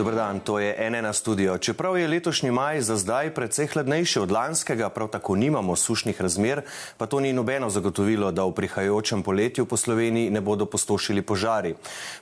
Dobar 0.00 0.14
dan, 0.14 0.40
to 0.40 0.56
je 0.58 0.90
NN 0.90 1.12
studio. 1.12 1.58
Čeprav 1.58 1.98
je 1.98 2.08
letošnji 2.08 2.50
maj 2.50 2.80
za 2.80 2.96
zdaj 2.96 3.34
precej 3.36 3.66
hladnejši 3.66 4.20
od 4.20 4.30
lanskega, 4.32 4.88
prav 4.88 5.08
tako 5.12 5.36
nimamo 5.36 5.76
sušnih 5.76 6.20
razmer, 6.20 6.62
pa 6.96 7.06
to 7.06 7.20
ni 7.20 7.32
nobeno 7.36 7.68
zagotovilo, 7.70 8.30
da 8.32 8.46
v 8.48 8.54
prihajajočem 8.56 9.22
poletju 9.22 9.66
po 9.68 9.76
Sloveniji 9.76 10.30
ne 10.30 10.40
bodo 10.40 10.64
postošili 10.64 11.22
požari. 11.22 11.74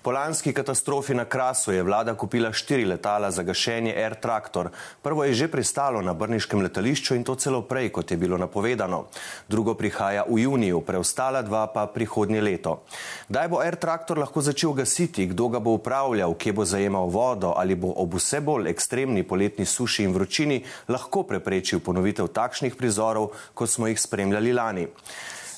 Po 0.03 0.11
lanski 0.11 0.53
katastrofi 0.53 1.15
na 1.15 1.25
Krasu 1.25 1.73
je 1.73 1.83
vlada 1.83 2.17
kupila 2.19 2.51
štiri 2.53 2.85
letala 2.85 3.31
za 3.31 3.43
gašenje 3.47 3.95
Air 3.95 4.19
Tractor. 4.19 4.71
Prvo 5.03 5.25
je 5.25 5.35
že 5.35 5.49
pristalo 5.49 6.03
na 6.03 6.15
Brniškem 6.19 6.61
letališču 6.61 7.15
in 7.15 7.25
to 7.25 7.39
celo 7.39 7.63
prej, 7.63 7.93
kot 7.95 8.11
je 8.11 8.17
bilo 8.17 8.39
napovedano. 8.39 9.05
Drugo 9.49 9.75
prihaja 9.75 10.27
v 10.27 10.41
juniju, 10.43 10.81
preostala 10.81 11.43
dva 11.43 11.71
pa 11.71 11.87
prihodnje 11.87 12.43
leto. 12.43 12.83
Kdaj 13.29 13.49
bo 13.49 13.63
Air 13.63 13.79
Tractor 13.79 14.19
lahko 14.19 14.43
začel 14.43 14.73
gasiti, 14.73 15.31
kdo 15.31 15.49
ga 15.49 15.63
bo 15.63 15.79
upravljal, 15.79 16.35
kje 16.35 16.53
bo 16.53 16.65
zajemal 16.65 17.07
vodo 17.07 17.55
bo 17.77 17.93
ob 17.97 18.15
vse 18.15 18.41
bolj 18.41 18.71
ekstremni 18.71 19.23
poletni 19.23 19.67
suši 19.67 20.05
in 20.05 20.15
vročini 20.15 20.63
lahko 20.89 21.23
preprečil 21.23 21.81
ponovitev 21.81 22.29
takšnih 22.33 22.77
prizorov, 22.77 23.33
kot 23.55 23.71
smo 23.71 23.89
jih 23.89 24.01
spremljali 24.01 24.53
lani. 24.53 24.87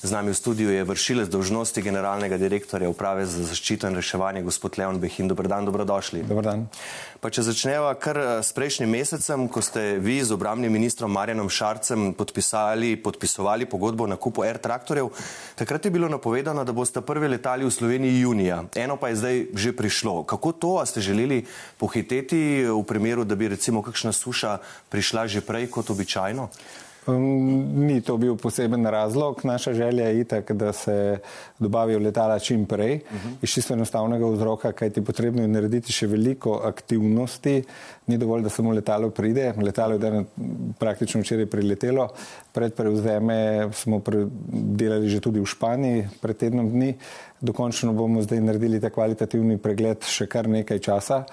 Z 0.01 0.09
nami 0.17 0.33
v 0.33 0.37
studiu 0.37 0.73
je 0.73 0.81
vršilec 0.81 1.29
dožnosti 1.29 1.77
generalnega 1.77 2.33
direktorja 2.41 2.89
uprave 2.89 3.21
za 3.29 3.45
zaščito 3.45 3.85
in 3.85 3.93
reševanje, 3.93 4.41
gospod 4.41 4.81
Leon 4.81 4.97
Behin. 4.97 5.29
Dobar 5.29 5.45
dan, 5.45 5.69
dobrodošli. 5.69 6.23
Dobar 6.25 6.47
dan. 6.47 6.63
Pa 7.21 7.29
če 7.29 7.45
začneva 7.45 7.93
kar 8.01 8.17
eh, 8.17 8.31
s 8.41 8.49
prejšnjim 8.57 8.89
mesecem, 8.89 9.45
ko 9.45 9.61
ste 9.61 10.01
vi 10.01 10.17
z 10.25 10.33
obramnim 10.33 10.73
ministrom 10.73 11.13
Marjanom 11.13 11.53
Šarcem 11.53 12.17
podpisali, 12.17 12.95
podpisovali 12.97 13.69
pogodbo 13.69 14.09
o 14.09 14.09
nakupu 14.09 14.41
Air 14.41 14.57
traktorjev, 14.57 15.13
takrat 15.53 15.85
je 15.85 15.93
bilo 15.93 16.09
napovedano, 16.09 16.65
da 16.65 16.73
boste 16.73 17.05
prvi 17.05 17.29
letali 17.29 17.61
v 17.61 17.69
Sloveniji 17.69 18.25
junija. 18.25 18.63
Eno 18.73 18.97
pa 18.97 19.13
je 19.13 19.21
zdaj 19.21 19.47
že 19.53 19.77
prišlo. 19.77 20.23
Kako 20.25 20.57
to, 20.57 20.77
a 20.81 20.89
ste 20.89 21.05
želeli 21.05 21.43
pohiteti 21.77 22.65
v 22.65 22.81
primeru, 22.89 23.21
da 23.21 23.37
bi 23.37 23.53
recimo 23.53 23.85
kakšna 23.85 24.17
suša 24.17 24.57
prišla 24.89 25.29
že 25.29 25.45
prej 25.45 25.69
kot 25.69 25.93
običajno? 25.93 26.49
Um, 27.07 27.85
ni 27.87 28.01
to 28.01 28.17
bil 28.17 28.35
poseben 28.37 28.85
razlog. 28.85 29.39
Naša 29.43 29.73
želja 29.73 30.07
je 30.07 30.19
itak, 30.19 30.51
da 30.51 30.73
se 30.73 31.17
dobavijo 31.59 31.99
letala 31.99 32.39
čim 32.39 32.65
prej, 32.65 32.95
uh 32.95 33.01
-huh. 33.01 33.33
iz 33.41 33.49
čisto 33.49 33.73
enostavnega 33.73 34.25
vzroka, 34.25 34.71
kaj 34.71 34.89
ti 34.89 35.05
potrebno 35.05 35.41
je 35.41 35.47
narediti 35.47 35.91
še 35.91 36.07
veliko 36.07 36.61
aktivnosti. 36.63 37.63
Ni 38.07 38.17
dovolj, 38.17 38.41
da 38.41 38.49
samo 38.49 38.71
letalo 38.71 39.09
pride. 39.09 39.53
Letalo 39.61 39.93
je 39.93 39.99
dan 39.99 40.25
praktično 40.79 41.21
včeraj 41.21 41.45
priletelo. 41.45 42.09
Pred 42.51 42.73
prevzeme 42.75 43.69
smo 43.73 44.01
delali 44.51 45.07
že 45.07 45.21
tudi 45.23 45.39
v 45.39 45.47
Španiji 45.47 46.07
pred 46.21 46.37
tednom 46.37 46.67
dni. 46.67 46.95
Dokončno 47.41 47.93
bomo 47.93 48.21
zdaj 48.21 48.41
naredili 48.43 48.79
ta 48.79 48.91
kvalitativni 48.93 49.55
pregled 49.57 50.03
še 50.05 50.27
kar 50.29 50.45
nekaj 50.51 50.79
časa. 50.83 51.23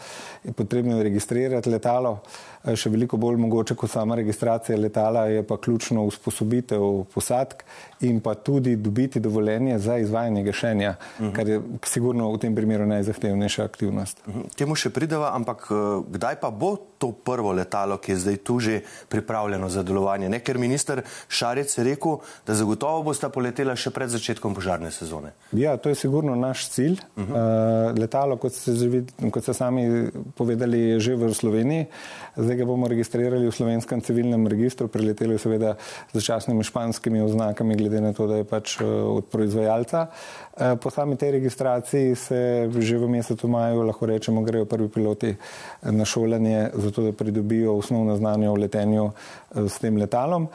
Potrebno 0.57 0.97
je 0.97 1.05
registrirati 1.05 1.69
letalo. 1.69 2.21
Še 2.65 2.91
veliko 2.91 3.19
bolj 3.21 3.37
mogoče 3.43 3.75
kot 3.75 3.91
sama 3.91 4.17
registracija 4.17 4.79
letala 4.79 5.27
je 5.29 5.43
pa 5.43 5.59
ključno 5.59 6.07
usposobitev 6.09 7.05
posadk 7.13 7.67
in 8.01 8.21
pa 8.21 8.35
tudi 8.35 8.77
dobiti 8.77 9.21
dovoljenje 9.21 9.79
za 9.79 9.99
izvajanje 9.99 10.43
gašenja, 10.43 10.95
uh 11.19 11.25
-huh. 11.25 11.33
kar 11.33 11.49
je 11.49 11.61
sigurno 11.85 12.33
v 12.33 12.39
tem 12.39 12.55
primeru 12.55 12.87
najzahtevnejša 12.87 13.65
aktivnost. 13.65 14.23
Uh 14.27 14.35
-huh. 14.35 14.55
Temu 14.55 14.75
še 14.75 14.91
prideva, 14.91 15.31
ampak 15.35 15.69
eh, 15.71 15.75
kdaj 16.11 16.41
pa 16.41 16.51
bo 16.51 16.77
to 16.99 17.13
prvo 17.13 17.53
letalo, 17.53 17.97
ki 17.97 18.13
je 18.13 18.17
zdaj 18.17 18.37
tu 18.37 18.59
že 18.59 18.81
pripravljeno 19.09 19.69
za 19.69 19.83
delovanje? 19.83 20.29
Ne? 20.29 20.41
Ker 20.41 20.59
minister 20.59 21.03
Šarec 21.29 21.79
je 21.79 21.85
rekel, 21.85 22.19
da 22.47 22.55
zagotovo 22.55 23.03
boste 23.03 23.29
poletela 23.29 23.77
še 23.77 23.91
pred 23.91 24.11
začetkom 24.11 24.55
požarne 24.55 24.91
sezone. 24.91 25.33
Ja, 25.53 25.77
to 25.77 25.89
je 25.89 25.95
sigurno 25.95 26.35
naš 26.35 26.69
cilj. 26.69 26.99
Uh 27.17 27.25
-huh. 27.25 27.31
uh, 27.31 27.99
letalo, 27.99 28.37
kot 28.37 28.53
ste, 28.53 28.73
kot 29.31 29.43
ste 29.43 29.55
sami 29.55 30.11
povedali, 30.37 30.79
je 30.79 31.01
že 31.01 31.17
v 31.17 31.35
Sloveniji. 31.35 31.87
Zdaj 32.37 32.57
ga 32.57 32.65
bomo 32.65 32.89
registrirali 32.89 33.49
v 33.49 33.53
slovenskem 33.53 34.01
civilnem 34.01 34.47
registru, 34.47 34.89
prileteli 34.89 35.39
seveda 35.39 35.77
z 36.13 36.15
začasnimi 36.15 36.65
španskimi 36.65 37.23
oznakami, 37.23 37.75
glede 37.89 38.05
na 38.05 38.13
to, 38.13 38.27
da 38.29 38.37
je 38.37 38.45
pač 38.45 38.77
uh, 38.81 38.87
od 39.17 39.33
proizvajalca. 39.33 40.07
Uh, 40.07 40.77
po 40.77 40.91
sami 40.91 41.17
tej 41.17 41.41
registraciji 41.41 42.15
se 42.15 42.69
že 42.79 42.99
v 42.99 43.09
mesecu 43.09 43.49
maju 43.49 43.83
lahko 43.83 44.07
rečemo, 44.07 44.43
grejo 44.43 44.65
prvi 44.65 44.89
piloti 44.89 45.37
na 45.83 46.05
šolanje, 46.05 46.71
zato 46.75 47.03
da 47.03 47.13
pridobijo 47.13 47.77
osnovna 47.79 48.17
znanja 48.17 48.51
o 48.51 48.57
letenju 48.57 49.11
s 49.55 49.79
tem 49.79 49.97
letalom. 49.97 50.49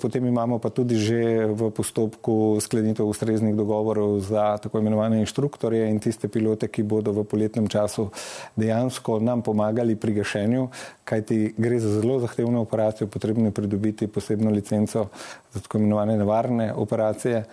Potem 0.00 0.26
imamo 0.26 0.58
pa 0.58 0.70
tudi 0.70 0.98
že 0.98 1.46
v 1.46 1.70
postopku 1.70 2.58
sklenitev 2.60 3.06
ustreznih 3.06 3.54
dogovorov 3.54 4.18
za 4.20 4.58
tako 4.58 4.78
imenovane 4.78 5.20
inštruktorje 5.20 5.90
in 5.90 6.00
tiste 6.00 6.28
pilote, 6.28 6.68
ki 6.68 6.82
bodo 6.82 7.12
v 7.12 7.24
poletnem 7.24 7.68
času 7.68 8.10
dejansko 8.56 9.20
nam 9.20 9.42
pomagali 9.42 9.96
pri 9.96 10.14
gašenju, 10.22 10.68
kajti 11.04 11.54
gre 11.58 11.78
za 11.78 12.00
zelo 12.00 12.18
zahtevno 12.20 12.60
operacijo, 12.60 13.06
potrebno 13.06 13.46
je 13.46 13.54
pridobiti 13.54 14.06
posebno 14.06 14.50
licenco 14.50 15.06
za 15.52 15.60
tako 15.60 15.78
imenovane 15.78 16.16
nevarne 16.16 16.72
operacije. 16.74 17.44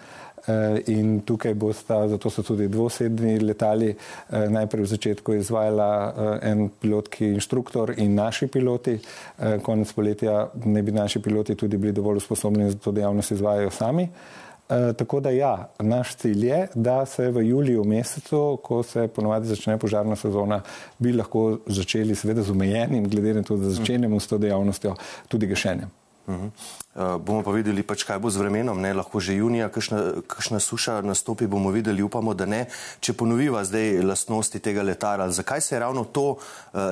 Eh, 0.47 0.81
in 0.87 1.21
tukaj 1.21 1.53
bosta, 1.53 2.07
zato 2.07 2.29
so 2.29 2.43
tudi 2.43 2.67
dvosedni 2.67 3.39
letali, 3.39 3.89
eh, 3.91 4.49
najprej 4.49 4.83
v 4.83 4.87
začetku 4.87 5.33
izvajala 5.33 5.89
eh, 6.07 6.49
en 6.51 6.69
pilotski 6.69 7.27
inštruktor 7.35 7.93
in 7.97 8.15
naši 8.15 8.47
piloti. 8.47 8.99
Konec 9.63 9.93
poletja 9.93 10.49
ne 10.65 10.81
bi 10.83 10.91
naši 10.91 11.21
piloti 11.21 11.55
tudi 11.55 11.77
bili 11.77 11.93
dovolj 11.93 12.17
usposobljeni, 12.17 12.73
da 12.73 12.79
to 12.79 12.91
dejavnost 12.91 13.31
izvajajo 13.31 13.69
sami. 13.69 14.09
Tako 14.97 15.19
da 15.19 15.29
ja, 15.29 15.69
naš 15.79 16.16
cilj 16.16 16.45
je, 16.45 16.67
da 16.75 17.05
se 17.05 17.31
v 17.31 17.47
juliju 17.47 17.83
mesecu, 17.83 18.59
ko 18.63 18.83
se 18.83 19.07
ponovadi 19.07 19.47
začne 19.47 19.77
požarna 19.77 20.16
sezona, 20.16 20.61
bi 20.99 21.13
lahko 21.13 21.59
začeli 21.66 22.16
seveda 22.16 22.43
z 22.43 22.51
omejenim, 22.51 23.09
glede 23.09 23.33
na 23.33 23.43
to, 23.43 23.57
da 23.57 23.69
začenjamo 23.69 24.19
s 24.19 24.27
to 24.27 24.37
dejavnostjo, 24.37 24.93
tudi 25.27 25.47
gašenjem. 25.47 25.98
Uh 26.29 26.35
-huh. 26.35 26.50
uh, 27.16 27.22
bomo 27.22 27.44
pa 27.44 27.51
videli, 27.51 27.84
pač, 27.84 28.03
kaj 28.03 28.19
bo 28.19 28.29
z 28.29 28.38
vremenom, 28.38 28.81
ne? 28.81 28.94
lahko 28.94 29.19
že 29.19 29.35
junija, 29.35 29.69
kakšna 30.28 30.59
suša 30.59 31.01
nastopi, 31.01 31.47
bomo 31.47 31.72
videli, 31.72 32.03
upamo, 32.03 32.34
da 32.34 32.45
ne. 32.45 32.67
Če 33.00 33.13
ponoviva 33.13 33.63
zdaj 33.66 34.03
lastnosti 34.03 34.59
tega 34.59 34.84
letala, 34.84 35.31
zakaj 35.31 35.62
se 35.62 35.75
je 35.75 35.79
ravno 35.79 36.03
to 36.03 36.29
uh, 36.29 36.38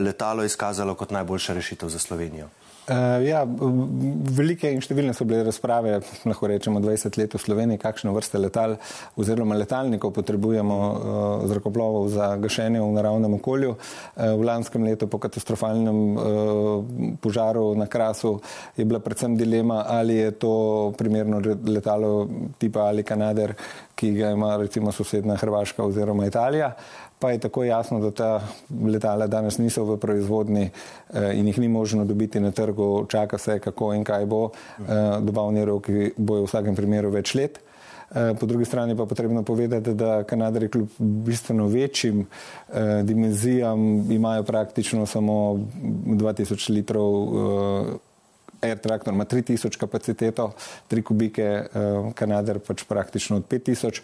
letalo 0.02 0.44
izkazalo 0.44 0.96
kot 0.96 1.12
najboljša 1.12 1.54
rešitev 1.54 1.90
za 1.90 2.00
Slovenijo? 2.00 2.50
Uh, 2.88 3.20
ja, 3.28 3.42
velike 3.44 4.70
in 4.72 4.78
številne 4.80 5.12
so 5.12 5.26
bile 5.28 5.42
razprave, 5.44 5.98
lahko 6.24 6.48
rečemo 6.48 6.80
20 6.80 7.18
let 7.20 7.34
v 7.36 7.42
Sloveniji, 7.44 7.82
kakšno 7.82 8.14
vrste 8.16 8.40
letal 8.40 8.78
oziroma 9.20 9.58
letalnikov 9.60 10.14
potrebujemo 10.16 10.78
uh, 10.80 11.44
zrakoplovov 11.52 12.08
za 12.14 12.30
gašenje 12.40 12.80
v 12.80 12.94
naravnem 12.96 13.36
okolju. 13.42 13.74
Uh, 13.76 14.32
v 14.40 14.48
lanskem 14.48 14.88
letu 14.88 15.10
po 15.12 15.20
katastrofalnem 15.20 16.00
uh, 16.16 17.18
požaru 17.20 17.74
na 17.76 17.90
Krasu 17.92 18.38
je 18.80 18.88
bila 18.88 19.04
predvsem 19.04 19.36
dilema, 19.36 19.82
ali 19.84 20.22
je 20.22 20.32
to 20.40 20.54
primerno 20.96 21.44
letalo 21.68 22.24
tipa 22.56 22.88
ali 22.88 23.04
Kanader, 23.04 23.52
ki 24.00 24.14
ga 24.16 24.32
ima 24.32 24.56
recimo 24.64 24.96
sosedna 24.96 25.36
Hrvaška 25.36 25.84
oziroma 25.84 26.32
Italija 26.32 26.72
pa 27.20 27.32
je 27.32 27.40
tako 27.40 27.64
jasno, 27.64 28.00
da 28.00 28.12
ta 28.12 28.42
letala 28.86 29.28
danes 29.28 29.58
niso 29.58 29.84
v 29.86 29.98
proizvodni 29.98 30.70
eh, 30.70 31.40
in 31.40 31.48
jih 31.48 31.60
ni 31.60 31.68
možno 31.68 32.06
dobiti 32.06 32.40
na 32.40 32.52
trgu, 32.52 33.06
čaka 33.10 33.38
se, 33.38 33.60
kako 33.60 33.94
in 33.94 34.04
kaj 34.04 34.26
bo, 34.26 34.50
eh, 34.50 34.84
dobavni 35.22 35.66
roki 35.66 36.12
bojo 36.18 36.46
v 36.46 36.48
vsakem 36.48 36.76
primeru 36.76 37.10
več 37.10 37.34
let. 37.36 37.60
Eh, 38.12 38.34
po 38.40 38.46
drugi 38.46 38.66
strani 38.66 38.96
pa 38.96 39.06
potrebno 39.06 39.44
povedati, 39.44 39.94
da 39.94 40.24
Kanadari 40.24 40.70
kljub 40.70 40.88
bistveno 41.00 41.68
večjim 41.68 42.22
eh, 42.22 43.02
dimenzijam 43.04 44.12
imajo 44.12 44.44
praktično 44.44 45.06
samo 45.06 45.34
2000 46.06 46.72
litrov 46.72 47.14
eh, 47.14 47.98
Air 48.62 48.78
Tractor 48.78 49.14
ima 49.14 49.26
3000 49.26 49.78
kapaciteto, 49.78 50.52
3 50.90 51.04
kubike, 51.04 51.44
eh, 51.44 51.68
Kanadar 52.16 52.60
pač 52.60 52.84
praktično 52.84 53.38
od 53.38 53.44
5000. 53.50 54.02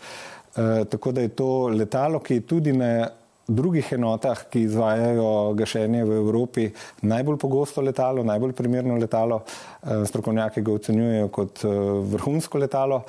Eh, 0.55 0.85
tako 0.85 1.11
da 1.11 1.21
je 1.21 1.27
to 1.27 1.67
letalo, 1.67 2.19
ki 2.19 2.41
tudi 2.41 2.73
na 2.73 3.09
drugih 3.47 3.91
enotah, 3.91 4.45
ki 4.49 4.61
izvajajo 4.69 5.53
gašenje 5.59 6.03
v 6.07 6.17
Evropi, 6.17 6.69
najbolj 7.01 7.37
pogosto 7.37 7.81
letalo, 7.81 8.23
najbolj 8.23 8.53
primerno 8.55 8.95
letalo. 8.97 9.41
Eh, 9.83 10.05
strokovnjaki 10.05 10.61
ga 10.61 10.71
ocenjujejo 10.71 11.27
kot 11.27 11.63
eh, 11.65 11.69
vrhunsko 12.13 12.57
letalo. 12.57 13.01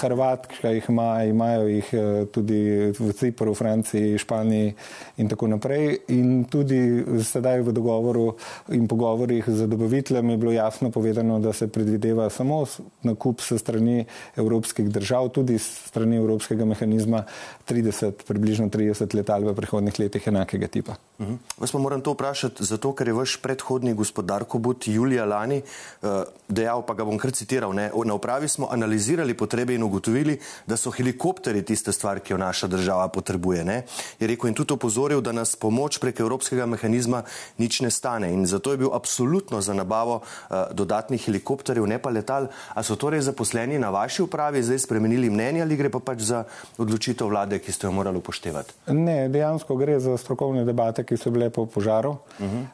Hrvaška 0.00 0.70
jih 0.72 0.86
ima, 0.88 1.24
imajo 1.24 1.66
jih 1.68 1.90
eh, 1.92 2.24
tudi 2.32 2.60
v 2.98 3.12
Cipru, 3.12 3.54
Franciji, 3.54 4.18
Španiji 4.18 4.72
in 5.16 5.28
tako 5.28 5.50
naprej. 5.52 5.98
In 6.08 6.46
tudi 6.48 7.04
sedaj 7.20 7.60
v 7.66 7.74
dogovoru 7.76 8.30
in 8.72 8.88
pogovorih 8.88 9.44
z 9.44 9.68
dobaviteljem 9.68 10.30
je 10.30 10.36
bilo 10.36 10.52
jasno 10.52 10.90
povedano, 10.90 11.38
da 11.38 11.52
se 11.52 11.68
predvideva 11.68 12.30
samo 12.30 12.64
nakup 13.02 13.40
se 13.40 13.58
strani 13.58 14.06
evropskih 14.36 14.88
držav, 14.88 15.28
tudi 15.28 15.58
strani 15.58 16.16
evropskega 16.16 16.64
mehanizma 16.64 17.24
30, 17.68 18.24
približno 18.24 18.68
30 18.68 19.17
letal 19.18 19.42
v 19.42 19.54
prihodnih 19.58 19.98
letih 19.98 20.30
enakega 20.30 20.70
tipa. 20.70 20.94
Mhm. 21.18 21.34
Vas 21.58 21.72
pa 21.72 21.78
moram 21.78 22.00
to 22.00 22.12
vprašati, 22.12 22.64
zato 22.64 22.92
ker 22.94 23.08
je 23.08 23.12
vaš 23.12 23.36
predhodnik 23.42 23.96
gospodar 23.96 24.44
Kobut 24.44 24.86
Julija 24.86 25.24
Lani 25.24 25.62
uh, 26.02 26.22
dejal, 26.48 26.84
pa 26.86 26.94
ga 26.94 27.04
bom 27.04 27.18
kar 27.18 27.32
citiral, 27.34 27.72
ne, 27.74 27.90
na 28.04 28.14
upravi 28.14 28.48
smo 28.48 28.68
analizirali 28.70 29.34
potrebe 29.34 29.74
in 29.74 29.82
ugotovili, 29.82 30.38
da 30.66 30.76
so 30.76 30.92
helikopteri 30.94 31.64
tiste 31.66 31.92
stvar, 31.92 32.20
ki 32.20 32.32
jo 32.32 32.38
naša 32.38 32.66
država 32.66 33.08
potrebuje. 33.08 33.64
Ne. 33.64 33.82
Je 34.20 34.28
rekel 34.30 34.48
in 34.48 34.54
tudi 34.54 34.72
opozoril, 34.72 35.20
da 35.20 35.32
nas 35.32 35.56
pomoč 35.56 35.98
prek 35.98 36.20
evropskega 36.20 36.66
mehanizma 36.66 37.24
nič 37.58 37.80
ne 37.80 37.90
stane 37.90 38.30
in 38.32 38.46
zato 38.46 38.70
je 38.70 38.78
bil 38.84 38.94
absolutno 38.94 39.60
za 39.60 39.74
nabavo 39.74 40.20
uh, 40.22 40.70
dodatnih 40.70 41.24
helikopterjev, 41.24 41.86
ne 41.86 41.98
pa 41.98 42.14
letal. 42.14 42.46
A 42.74 42.82
so 42.86 42.94
torej 42.94 43.26
zaposleni 43.26 43.78
na 43.78 43.90
vaši 43.90 44.22
upravi 44.22 44.62
zdaj 44.62 44.78
spremenili 44.86 45.30
mnenje 45.30 45.66
ali 45.66 45.76
gre 45.76 45.90
pa 45.90 45.98
pač 45.98 46.22
za 46.30 46.44
odločitev 46.78 47.26
vlade, 47.26 47.58
ki 47.58 47.74
ste 47.74 47.90
jo 47.90 47.92
morali 47.92 48.22
upoštevati? 48.22 48.86
Ne, 48.94 49.26
dejansko 49.28 49.76
gre 49.76 49.98
za 50.00 50.14
strokovne 50.16 50.62
debate 50.64 51.07
ki 51.08 51.16
so 51.16 51.30
bile 51.32 51.48
po 51.50 51.64
požaru, 51.66 52.10
uh 52.10 52.18
-huh. 52.40 52.64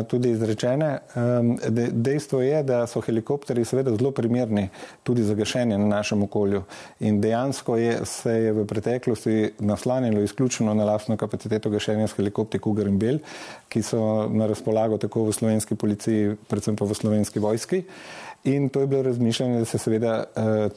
uh, 0.00 0.06
tudi 0.06 0.30
izrečene. 0.30 0.98
De, 1.68 1.88
dejstvo 1.92 2.42
je, 2.42 2.62
da 2.62 2.86
so 2.86 3.00
helikopteri 3.00 3.64
seveda 3.64 3.96
zelo 3.96 4.10
primerni 4.10 4.68
tudi 5.02 5.22
za 5.22 5.34
gašenje 5.34 5.78
na 5.78 5.86
našem 5.86 6.22
okolju. 6.22 6.62
In 7.00 7.20
dejansko 7.20 7.76
je, 7.76 8.04
se 8.04 8.32
je 8.32 8.52
v 8.52 8.66
preteklosti 8.66 9.52
naslanjalo 9.58 10.20
izključno 10.20 10.74
na 10.74 10.84
lastno 10.84 11.16
kapaciteto 11.16 11.70
gašenja 11.70 12.06
s 12.08 12.16
helikopteri 12.16 12.60
Kugar 12.60 12.86
in 12.86 12.98
Bel, 12.98 13.18
ki 13.68 13.82
so 13.82 14.28
na 14.28 14.46
razpolago 14.46 14.98
tako 14.98 15.24
v 15.24 15.32
slovenski 15.32 15.74
policiji, 15.74 16.36
predvsem 16.48 16.76
pa 16.76 16.84
v 16.84 16.94
slovenski 16.94 17.38
vojski. 17.38 17.82
In 18.44 18.68
to 18.68 18.80
je 18.80 18.86
bilo 18.86 19.02
razmišljanje, 19.02 19.58
da 19.58 19.64
se 19.64 19.78
seveda 19.78 20.24
uh, 20.36 20.72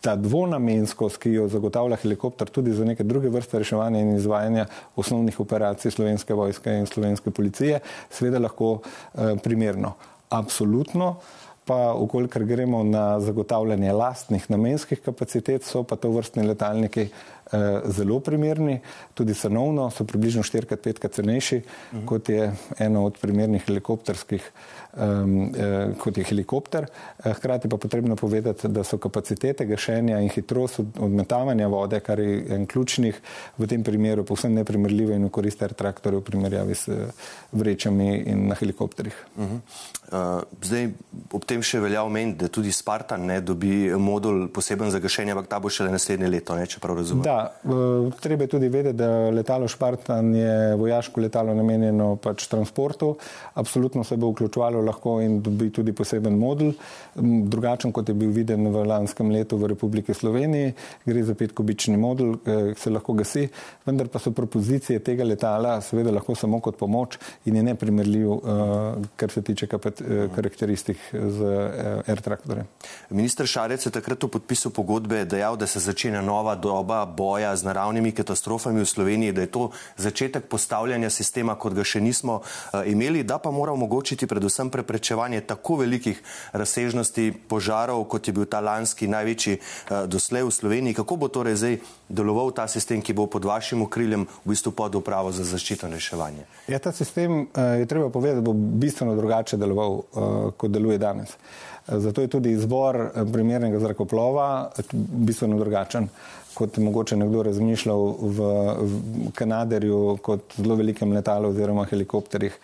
ta 0.00 0.16
dvonamenskost, 0.16 1.18
ki 1.22 1.32
jo 1.34 1.46
zagotavlja 1.48 1.98
helikopter 2.02 2.50
tudi 2.52 2.74
za 2.76 2.84
neke 2.84 3.04
druge 3.04 3.30
vrste 3.32 3.58
reševanja 3.62 4.00
in 4.00 4.14
izvajanja 4.16 4.66
osnovnih 4.96 5.40
operacij 5.40 5.90
slovenske 5.90 6.34
vojske 6.34 6.76
in 6.78 6.86
slovenske 6.86 7.30
policije, 7.30 7.80
seveda 8.10 8.42
lahko 8.42 8.78
eh, 8.80 9.34
primerno. 9.42 9.96
Absolutno. 10.28 11.16
Pa, 11.66 11.94
ukolikor 11.98 12.44
gremo 12.46 12.84
na 12.86 13.20
zagotavljanje 13.20 13.92
lastnih 13.92 14.44
namenskih 14.50 15.00
kapacitet, 15.02 15.64
so 15.66 15.82
pa 15.82 15.96
to 15.98 16.12
vrstni 16.14 16.44
letalniki 16.46 17.08
zelo 17.84 18.20
primerni, 18.20 18.80
tudi 19.14 19.34
cenovno 19.34 19.90
so 19.90 20.04
približno 20.04 20.42
4-5 20.42 21.08
cenejši, 21.08 21.56
uh 21.56 21.98
-huh. 21.98 22.04
kot 22.04 22.28
je 22.28 22.52
eno 22.78 23.04
od 23.04 23.18
primernih 23.18 23.64
helikopterskih 23.64 24.42
eh, 24.42 24.86
um, 24.96 25.52
eh, 25.54 25.94
kot 25.98 26.16
je 26.16 26.24
helikopter. 26.24 26.86
Eh, 27.24 27.32
hkrati 27.32 27.68
pa 27.68 27.76
potrebno 27.76 28.16
povedati, 28.16 28.68
da 28.68 28.84
so 28.84 28.98
kapacitete 28.98 29.66
gašenja 29.66 30.20
in 30.20 30.28
hitrost 30.28 30.80
odmetavanja 30.98 31.68
vode, 31.68 32.00
kar 32.00 32.20
je 32.20 32.44
en 32.54 32.66
ključnih 32.66 33.20
v 33.58 33.66
tem 33.66 33.84
primeru, 33.84 34.24
povsem 34.24 34.54
neprimerljive 34.54 35.16
in 35.16 35.26
v 35.28 35.30
korist 35.30 35.62
air 35.62 35.74
traktorjev 35.74 36.20
v 36.20 36.24
primerjavi 36.30 36.74
s 36.74 36.88
eh, 36.88 37.06
vrečami 37.52 38.16
in 38.26 38.48
na 38.48 38.54
helikopterjih. 38.54 39.16
Uh 39.36 39.44
-huh. 39.44 39.60
uh, 40.12 40.42
zdaj, 40.62 40.90
ob 41.32 41.44
tem 41.44 41.62
še 41.62 41.80
velja 41.80 42.02
omeniti, 42.02 42.38
da 42.38 42.48
tudi 42.48 42.72
Spartan 42.72 43.26
ne 43.26 43.40
dobi 43.40 43.92
modul 43.98 44.48
poseben 44.48 44.90
za 44.90 44.98
gašenje, 44.98 45.32
ampak 45.32 45.46
ta 45.46 45.58
bo 45.58 45.68
šele 45.68 45.90
naslednje 45.90 46.28
leto, 46.28 46.56
ne, 46.56 46.66
če 46.66 46.80
prav 46.80 46.96
razumem. 46.96 47.22
Da, 47.22 47.35
uh, 47.64 48.12
treba 48.20 48.44
je 48.44 48.52
tudi 48.56 48.68
vedeti, 48.68 48.96
da 48.96 49.30
letalo 49.30 49.68
Spartan 49.68 50.34
je 50.34 50.74
vojaško 50.76 51.20
letalo 51.20 51.54
namenjeno 51.54 52.16
pač 52.16 52.46
transportu, 52.46 53.16
absolutno 53.54 54.04
se 54.04 54.16
bo 54.16 54.30
vključovalo 54.30 54.80
lahko 54.80 55.20
in 55.20 55.40
dobi 55.42 55.70
tudi 55.70 55.92
poseben 55.92 56.38
modul, 56.38 56.72
drugačen 57.50 57.92
kot 57.92 58.08
je 58.08 58.14
bil 58.14 58.30
viden 58.30 58.68
v 58.72 58.84
lanskem 58.86 59.30
letu 59.30 59.58
v 59.58 59.70
Republiki 59.72 60.14
Sloveniji. 60.14 60.72
Gre 61.06 61.22
za 61.24 61.34
petkubični 61.34 61.96
modul, 61.96 62.36
ki 62.44 62.50
eh, 62.50 62.74
se 62.78 62.90
lahko 62.90 63.14
gasi, 63.16 63.46
vendar 63.86 64.08
pa 64.12 64.20
so 64.22 64.32
propozicije 64.36 65.00
tega 65.04 65.24
letala 65.24 65.76
seveda 65.84 66.12
lahko 66.14 66.34
samo 66.34 66.60
kot 66.60 66.78
pomoč 66.78 67.18
in 67.46 67.56
je 67.56 67.62
neprimerljiv, 67.70 68.32
eh, 68.32 69.08
kar 69.16 69.30
se 69.30 69.42
tiče 69.42 69.68
eh, 69.68 70.28
karakteristik 70.34 70.98
z 71.12 71.52
air 72.06 72.20
traktorjem. 72.20 72.66
Ministr 73.10 73.46
Šarec 73.46 73.86
je 73.86 73.92
takrat 73.92 74.22
v 74.22 74.32
podpisu 74.36 74.70
pogodbe 74.70 75.24
dejal, 75.24 75.56
da 75.56 75.66
se 75.66 75.80
začne 75.80 76.22
nova 76.22 76.54
doba 76.54 77.04
boja 77.06 77.25
z 77.56 77.62
naravnimi 77.62 78.12
katastrofami 78.12 78.80
v 78.80 78.86
Sloveniji, 78.86 79.32
da 79.32 79.40
je 79.40 79.50
to 79.50 79.70
začetek 79.96 80.46
postavljanja 80.48 81.10
sistema, 81.10 81.54
kot 81.54 81.74
ga 81.74 81.84
še 81.84 82.00
nismo 82.00 82.40
imeli, 82.86 83.22
da 83.22 83.38
pa 83.38 83.50
mora 83.50 83.72
omogočiti 83.72 84.26
predvsem 84.26 84.70
preprečevanje 84.70 85.40
tako 85.40 85.76
velikih 85.82 86.22
razsežnosti 86.52 87.32
požarov, 87.48 88.04
kot 88.08 88.28
je 88.28 88.32
bil 88.32 88.46
ta 88.46 88.60
lanski 88.60 89.08
največji 89.08 89.58
uh, 89.58 90.06
doslej 90.06 90.46
v 90.46 90.54
Sloveniji. 90.54 90.94
Kako 90.94 91.16
bo 91.16 91.28
torej 91.28 91.56
zdaj 91.56 91.78
deloval 92.08 92.52
ta 92.54 92.68
sistem, 92.68 93.02
ki 93.02 93.16
bo 93.16 93.26
pod 93.26 93.44
vašim 93.44 93.82
okriljem 93.82 94.26
v 94.44 94.54
bistvu 94.54 94.72
pod 94.72 94.94
upravo 94.94 95.32
za 95.32 95.44
zaščito 95.44 95.86
in 95.86 95.96
reševanje? 95.98 96.46
Ja, 96.68 96.78
ta 96.78 96.92
sistem 96.92 97.46
uh, 97.46 97.62
je 97.80 97.86
treba 97.86 98.10
povedati, 98.10 98.40
da 98.40 98.46
bo 98.46 98.54
bistveno 98.54 99.16
drugače 99.16 99.56
deloval, 99.56 100.02
kot 100.56 100.70
deluje 100.70 100.98
danes. 100.98 101.34
Zato 101.86 102.20
je 102.20 102.28
tudi 102.28 102.50
izbor 102.50 102.98
primernega 103.32 103.78
zrakoplova 103.78 104.72
bistveno 104.92 105.58
drugačen, 105.58 106.08
kot 106.56 106.78
mogoče 106.80 107.16
nekdo 107.20 107.42
razmišljal 107.42 108.02
v, 108.20 108.48
v 108.80 109.30
Kanaderju, 109.36 110.00
kot 110.24 110.56
zelo 110.56 110.78
velikem 110.78 111.12
letalu 111.12 111.52
oziroma 111.52 111.84
helikopterjih, 111.90 112.56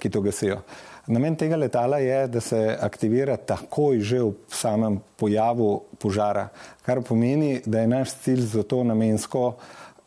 ki 0.00 0.10
to 0.10 0.24
gasijo. 0.24 0.62
Namen 1.06 1.36
tega 1.36 1.58
letala 1.60 1.98
je, 2.00 2.22
da 2.32 2.40
se 2.40 2.58
aktivira 2.80 3.36
takoj 3.36 4.00
že 4.00 4.22
v 4.24 4.32
samem 4.48 4.96
pojavu 5.20 5.82
požara, 6.00 6.48
kar 6.86 7.02
pomeni, 7.04 7.60
da 7.66 7.84
je 7.84 7.90
naš 7.92 8.14
cilj 8.24 8.46
za 8.56 8.62
to 8.62 8.80
namensko 8.84 9.50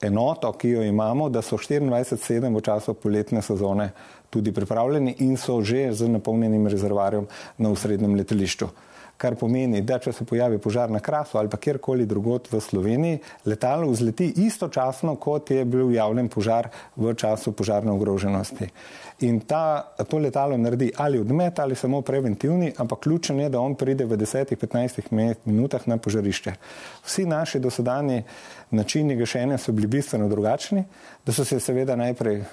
enoto, 0.01 0.51
ki 0.57 0.69
jo 0.69 0.83
imamo, 0.83 1.29
da 1.29 1.41
so 1.41 1.57
24-7 1.57 2.49
v 2.55 2.61
času 2.65 2.93
poletne 2.93 3.41
sezone 3.41 3.91
tudi 4.29 4.51
pripravljeni 4.51 5.15
in 5.19 5.37
so 5.37 5.61
že 5.61 5.93
z 5.93 6.09
napolnjenim 6.09 6.67
rezervarjem 6.67 7.27
na 7.57 7.69
usrednjem 7.69 8.15
letališču. 8.15 8.67
Kar 9.17 9.35
pomeni, 9.35 9.81
da 9.81 9.97
če 9.99 10.11
se 10.13 10.25
pojavi 10.29 10.59
požar 10.61 10.91
na 10.93 10.99
Krasu 11.01 11.39
ali 11.39 11.49
pa 11.49 11.57
kjerkoli 11.57 12.05
drugot 12.05 12.51
v 12.51 12.61
Sloveniji, 12.61 13.19
letalo 13.45 13.89
vzleti 13.89 14.29
istočasno, 14.45 15.15
kot 15.15 15.51
je 15.51 15.65
bil 15.65 15.91
javljen 15.91 16.29
požar 16.29 16.69
v 16.95 17.15
času 17.17 17.51
požarne 17.57 17.91
ogroženosti. 17.91 18.69
In 19.25 19.39
ta, 19.49 19.95
to 20.05 20.19
letalo 20.21 20.57
naredi 20.57 20.91
ali 21.01 21.19
odmet 21.19 21.59
ali 21.59 21.75
samo 21.75 22.01
preventivni, 22.01 22.73
ampak 22.77 22.99
ključno 22.99 23.41
je, 23.41 23.49
da 23.49 23.59
on 23.59 23.75
pride 23.75 24.05
v 24.05 24.17
10-15 24.17 25.35
minutah 25.45 25.87
na 25.87 25.97
požarišče. 25.97 26.53
Vsi 27.05 27.25
naši 27.25 27.59
dosedani 27.59 28.23
načini 28.71 29.15
gašenja 29.15 29.57
so 29.57 29.71
bili 29.71 29.87
bistveno 29.87 30.27
drugačni, 30.29 30.83
da 31.25 31.33
so 31.33 31.45
se 31.45 31.59
seveda 31.59 31.95
najprej 31.95 32.39
uh, 32.39 32.47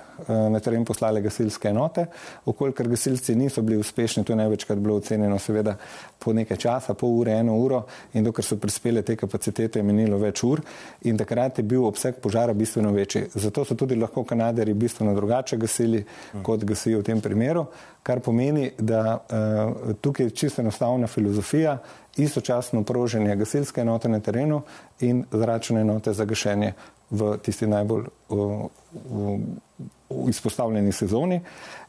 na 0.50 0.60
teren 0.60 0.84
poslale 0.84 1.20
gasilske 1.20 1.68
enote, 1.68 2.06
okolikor 2.46 2.88
gasilci 2.88 3.34
niso 3.34 3.62
bili 3.62 3.76
uspešni, 3.76 4.24
to 4.24 4.32
je 4.32 4.36
največkrat 4.36 4.78
bilo 4.78 4.96
ocenjeno 4.96 5.38
seveda 5.38 5.76
po 6.18 6.32
nekaj 6.32 6.53
časa, 6.56 6.94
pol 6.94 7.18
ure, 7.20 7.32
eno 7.38 7.56
uro 7.58 7.84
in 8.14 8.24
dokler 8.24 8.44
so 8.44 8.56
prispele 8.60 9.02
te 9.02 9.16
kapacitete, 9.16 9.78
je 9.78 9.86
menilo 9.86 10.18
več 10.18 10.42
ur 10.44 10.62
in 11.08 11.18
takrat 11.18 11.58
je 11.58 11.64
bil 11.64 11.84
obseg 11.84 12.20
požara 12.22 12.54
bistveno 12.54 12.92
večji. 12.92 13.26
Zato 13.34 13.64
so 13.64 13.74
tudi 13.74 13.96
lahko 13.96 14.24
kanaderi 14.24 14.74
bistveno 14.74 15.14
drugače 15.14 15.56
gasili, 15.56 16.04
kot 16.42 16.64
gasijo 16.64 17.00
v 17.00 17.08
tem 17.10 17.20
primeru, 17.20 17.66
kar 18.02 18.20
pomeni, 18.20 18.70
da 18.78 19.18
uh, 19.18 19.94
tukaj 20.00 20.26
je 20.26 20.30
čisto 20.30 20.62
enostavna 20.62 21.06
filozofija, 21.06 21.78
istočasno 22.16 22.82
proženje 22.84 23.36
gasilske 23.36 23.80
enote 23.80 24.08
na 24.08 24.20
terenu 24.20 24.62
in 25.00 25.24
zračne 25.32 25.80
enote 25.80 26.12
za 26.12 26.24
gašenje 26.24 26.72
v 27.10 27.36
tisti 27.42 27.66
najbolj 27.66 28.04
uh, 28.28 28.66
uh, 29.10 30.28
izpostavljeni 30.28 30.92
sezoni. 30.92 31.40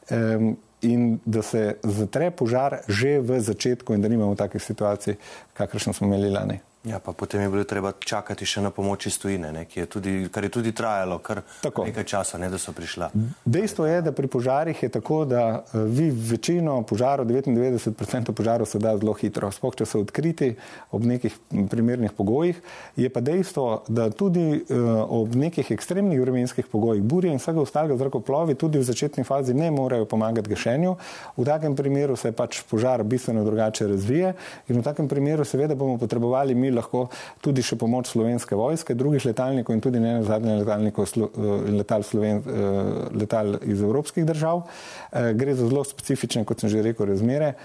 Um, 0.10 0.56
In 0.86 1.20
da 1.26 1.42
se 1.42 1.76
zatre 1.84 2.30
požar 2.32 2.80
že 2.88 3.18
v 3.20 3.40
začetku, 3.42 3.94
in 3.94 4.02
da 4.02 4.12
nimamo 4.12 4.36
takih 4.36 4.62
situacij, 4.62 5.18
kakršno 5.54 5.94
smo 5.94 6.08
imeli 6.08 6.30
lani. 6.30 6.60
Ja, 6.86 7.00
pa 7.00 7.14
potem 7.14 7.42
je 7.42 7.50
bilo 7.50 7.64
treba 7.66 7.92
čakati 7.98 8.46
še 8.46 8.62
na 8.62 8.70
pomoč 8.70 9.08
iz 9.10 9.16
tujine, 9.18 9.50
ne, 9.50 9.64
je 9.74 9.86
tudi, 9.90 10.28
kar 10.30 10.46
je 10.46 10.52
tudi 10.54 10.70
trajalo 10.72 11.18
kar 11.18 11.42
tako. 11.64 11.88
nekaj 11.90 12.06
časa, 12.06 12.38
ne, 12.38 12.50
da 12.54 12.60
so 12.62 12.76
prišla. 12.78 13.10
Dejstvo 13.42 13.88
je, 13.90 14.04
da 14.06 14.14
pri 14.14 14.30
požarih 14.30 14.84
je 14.84 14.90
tako, 14.94 15.24
da 15.26 15.42
uh, 15.66 15.80
vi 15.90 16.12
večino 16.14 16.78
požarov, 16.86 17.26
99% 17.26 18.34
požarov 18.38 18.70
se 18.70 18.80
da 18.80 18.94
zelo 19.02 19.16
hitro, 19.18 19.50
spoh 19.52 19.74
če 19.74 19.88
so 19.90 20.04
odkriti 20.06 20.52
ob 20.94 21.08
nekih 21.10 21.34
primernih 21.72 22.14
pogojih. 22.14 22.62
Je 23.02 23.10
pa 23.10 23.24
dejstvo, 23.26 23.66
da 23.90 24.12
tudi 24.14 24.46
uh, 24.62 25.02
ob 25.10 25.34
nekih 25.34 25.74
ekstremnih 25.74 26.22
vremenskih 26.22 26.70
pogojih, 26.70 27.02
burje 27.02 27.34
in 27.34 27.42
vsega 27.42 27.66
ostalega 27.66 27.98
zrakoplovi 27.98 28.54
tudi 28.62 28.78
v 28.78 28.86
začetni 28.86 29.26
fazi 29.26 29.58
ne 29.58 29.72
morejo 29.74 30.06
pomagati 30.06 30.54
gašenju. 30.54 30.94
V 31.34 31.50
takem 31.50 31.74
primeru 31.74 32.14
se 32.14 32.30
pač 32.30 32.62
požar 32.70 33.02
bistveno 33.04 33.42
drugače 33.48 33.90
razvije 33.90 34.36
in 34.70 34.78
v 34.78 34.86
takem 34.86 35.10
primeru 35.10 35.42
seveda 35.50 35.74
bomo 35.74 35.98
potrebovali 35.98 36.54
mi 36.54 36.75
lahko 36.76 37.08
tudi 37.46 37.64
še 37.66 37.78
pomoč 37.80 38.12
slovenske 38.12 38.58
vojske, 38.58 38.98
drugih 38.98 39.26
letalnikov 39.26 39.76
in 39.76 39.84
tudi 39.84 40.02
ne 40.04 40.18
zadnje 40.28 40.60
letalnikov 40.62 41.08
eh, 41.08 41.50
letal, 41.80 42.06
Sloven, 42.06 42.44
eh, 42.44 42.92
letal 43.16 43.58
iz 43.64 43.82
evropskih 43.82 44.28
držav. 44.28 44.66
Eh, 45.12 45.34
gre 45.34 45.56
za 45.56 45.68
zelo 45.68 45.84
specifične, 45.88 46.46
kot 46.46 46.64
sem 46.64 46.74
že 46.74 46.86
rekel, 46.86 47.10
razmere. 47.10 47.56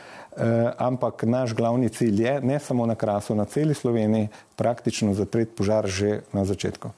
Ampak 0.78 1.22
naš 1.22 1.54
glavni 1.54 1.88
cilj 1.88 2.22
je 2.22 2.40
ne 2.40 2.58
samo 2.58 2.86
na 2.86 2.94
Krasu, 2.94 3.34
na 3.34 3.44
celi 3.44 3.74
Sloveniji, 3.74 4.28
praktično 4.56 5.14
zatreti 5.14 5.52
požar 5.56 5.86
že 5.88 6.20
na 6.32 6.44
začetku. 6.44 6.90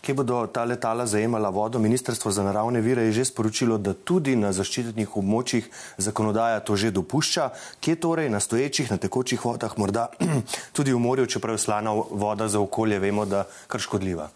Kje 0.00 0.14
bodo 0.14 0.46
ta 0.46 0.64
letala 0.64 1.06
zajemala 1.06 1.48
vodo? 1.50 1.78
Ministrstvo 1.78 2.30
za 2.30 2.44
naravne 2.44 2.80
vire 2.80 3.08
je 3.08 3.12
že 3.12 3.24
sporočilo, 3.24 3.78
da 3.78 3.94
tudi 3.94 4.36
na 4.36 4.52
zaščitenih 4.52 5.16
območjih 5.16 5.66
zakonodaja 5.98 6.60
to 6.60 6.76
že 6.76 6.92
dopušča. 6.92 7.50
Kje 7.80 7.96
torej 7.96 8.30
na 8.30 8.40
stoječih, 8.40 8.90
na 8.90 8.96
tekočih 8.96 9.44
vodah, 9.44 9.72
morda 9.78 10.08
tudi 10.76 10.92
v 10.92 11.00
morju, 11.00 11.26
čeprav 11.26 11.56
je 11.56 11.64
slana 11.64 11.90
voda 12.10 12.48
za 12.48 12.60
okolje, 12.60 12.98
vemo, 12.98 13.24
da 13.24 13.46
kar 13.66 13.80
škodljiva? 13.80 14.30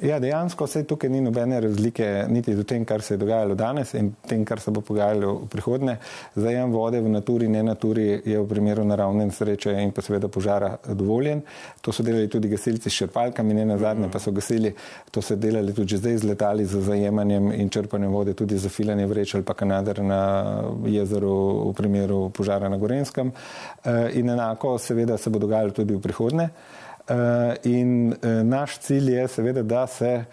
Ja, 0.00 0.18
dejansko 0.20 0.66
se 0.66 0.82
tukaj 0.84 1.08
ni 1.10 1.20
nobene 1.20 1.60
razlike 1.60 2.26
niti 2.28 2.54
do 2.54 2.64
tem, 2.68 2.84
kar 2.84 3.02
se 3.02 3.14
je 3.14 3.18
dogajalo 3.18 3.54
danes 3.54 3.94
in 3.94 4.10
tem, 4.28 4.44
kar 4.44 4.60
se 4.60 4.70
bo 4.70 4.82
pogajalo 4.84 5.32
v 5.34 5.48
prihodnje. 5.48 5.96
Zajem 6.36 6.72
vode 6.72 7.00
v 7.00 7.08
naturi, 7.08 7.48
ne 7.48 7.62
naturi 7.62 8.20
je 8.24 8.36
v 8.36 8.44
primeru 8.48 8.84
naravne 8.84 9.24
nesreče 9.30 9.72
in 9.80 9.94
pa 9.96 10.04
seveda 10.04 10.28
požara 10.28 10.74
dovoljen. 10.92 11.40
To 11.80 11.96
so 11.96 12.04
delali 12.04 12.28
tudi 12.28 12.52
gasilci 12.52 12.90
s 12.90 13.00
črpalkami, 13.00 13.54
ne 13.54 13.64
na 13.64 13.78
zadnje 13.80 14.12
pa 14.12 14.20
so 14.20 14.36
gasili. 14.36 14.74
To 15.10 15.22
so 15.22 15.36
delali 15.36 15.72
tudi 15.72 15.96
zdaj 15.96 16.18
z 16.18 16.28
letali 16.28 16.66
za 16.68 16.80
zajemanjem 16.80 17.52
in 17.56 17.72
črpanjem 17.72 18.12
vode, 18.12 18.34
tudi 18.34 18.58
za 18.58 18.68
filanje 18.68 19.06
vreč 19.06 19.34
ali 19.34 19.44
pa 19.48 19.54
kanader 19.54 20.04
na 20.04 20.22
jezeru 20.84 21.70
v 21.70 21.72
primeru 21.72 22.28
požara 22.30 22.68
na 22.68 22.76
Gorenskem. 22.76 23.32
Eh, 23.84 24.10
in 24.20 24.28
enako 24.28 24.78
seveda 24.78 25.16
se 25.16 25.30
bo 25.30 25.38
dogajalo 25.38 25.70
tudi 25.70 25.96
v 25.96 26.04
prihodnje. 26.04 26.50
Eh, 27.06 27.54
in 27.62 28.12
eh, 28.12 28.28
naš 28.42 28.78
cilj 28.78 29.12
je 29.12 29.28
seveda, 29.28 29.62
da 29.62 29.86
se 29.86 30.24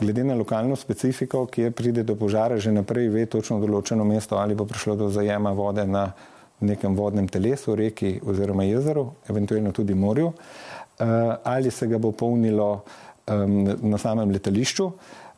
glede 0.00 0.24
na 0.24 0.34
lokalno 0.34 0.76
specifiko, 0.76 1.46
kjer 1.46 1.72
pride 1.72 2.02
do 2.02 2.16
požara, 2.16 2.56
že 2.56 2.72
naprej 2.72 3.10
ve 3.12 3.26
točno 3.26 3.58
določeno 3.60 4.04
mesto, 4.08 4.38
ali 4.40 4.56
bo 4.56 4.64
prišlo 4.64 4.96
do 4.96 5.10
zajema 5.12 5.52
vode 5.52 5.84
na 5.86 6.06
nekem 6.64 6.96
vodnem 6.96 7.28
telesu, 7.28 7.74
reki 7.76 8.14
oziroma 8.24 8.64
jezeru, 8.64 9.10
eventualno 9.28 9.74
tudi 9.76 9.94
morju, 9.94 10.32
eh, 10.32 11.04
ali 11.44 11.70
se 11.70 11.86
ga 11.86 11.98
bo 11.98 12.12
polnilo 12.12 12.84
na 13.22 13.98
samem 14.02 14.32
letališču. 14.34 14.88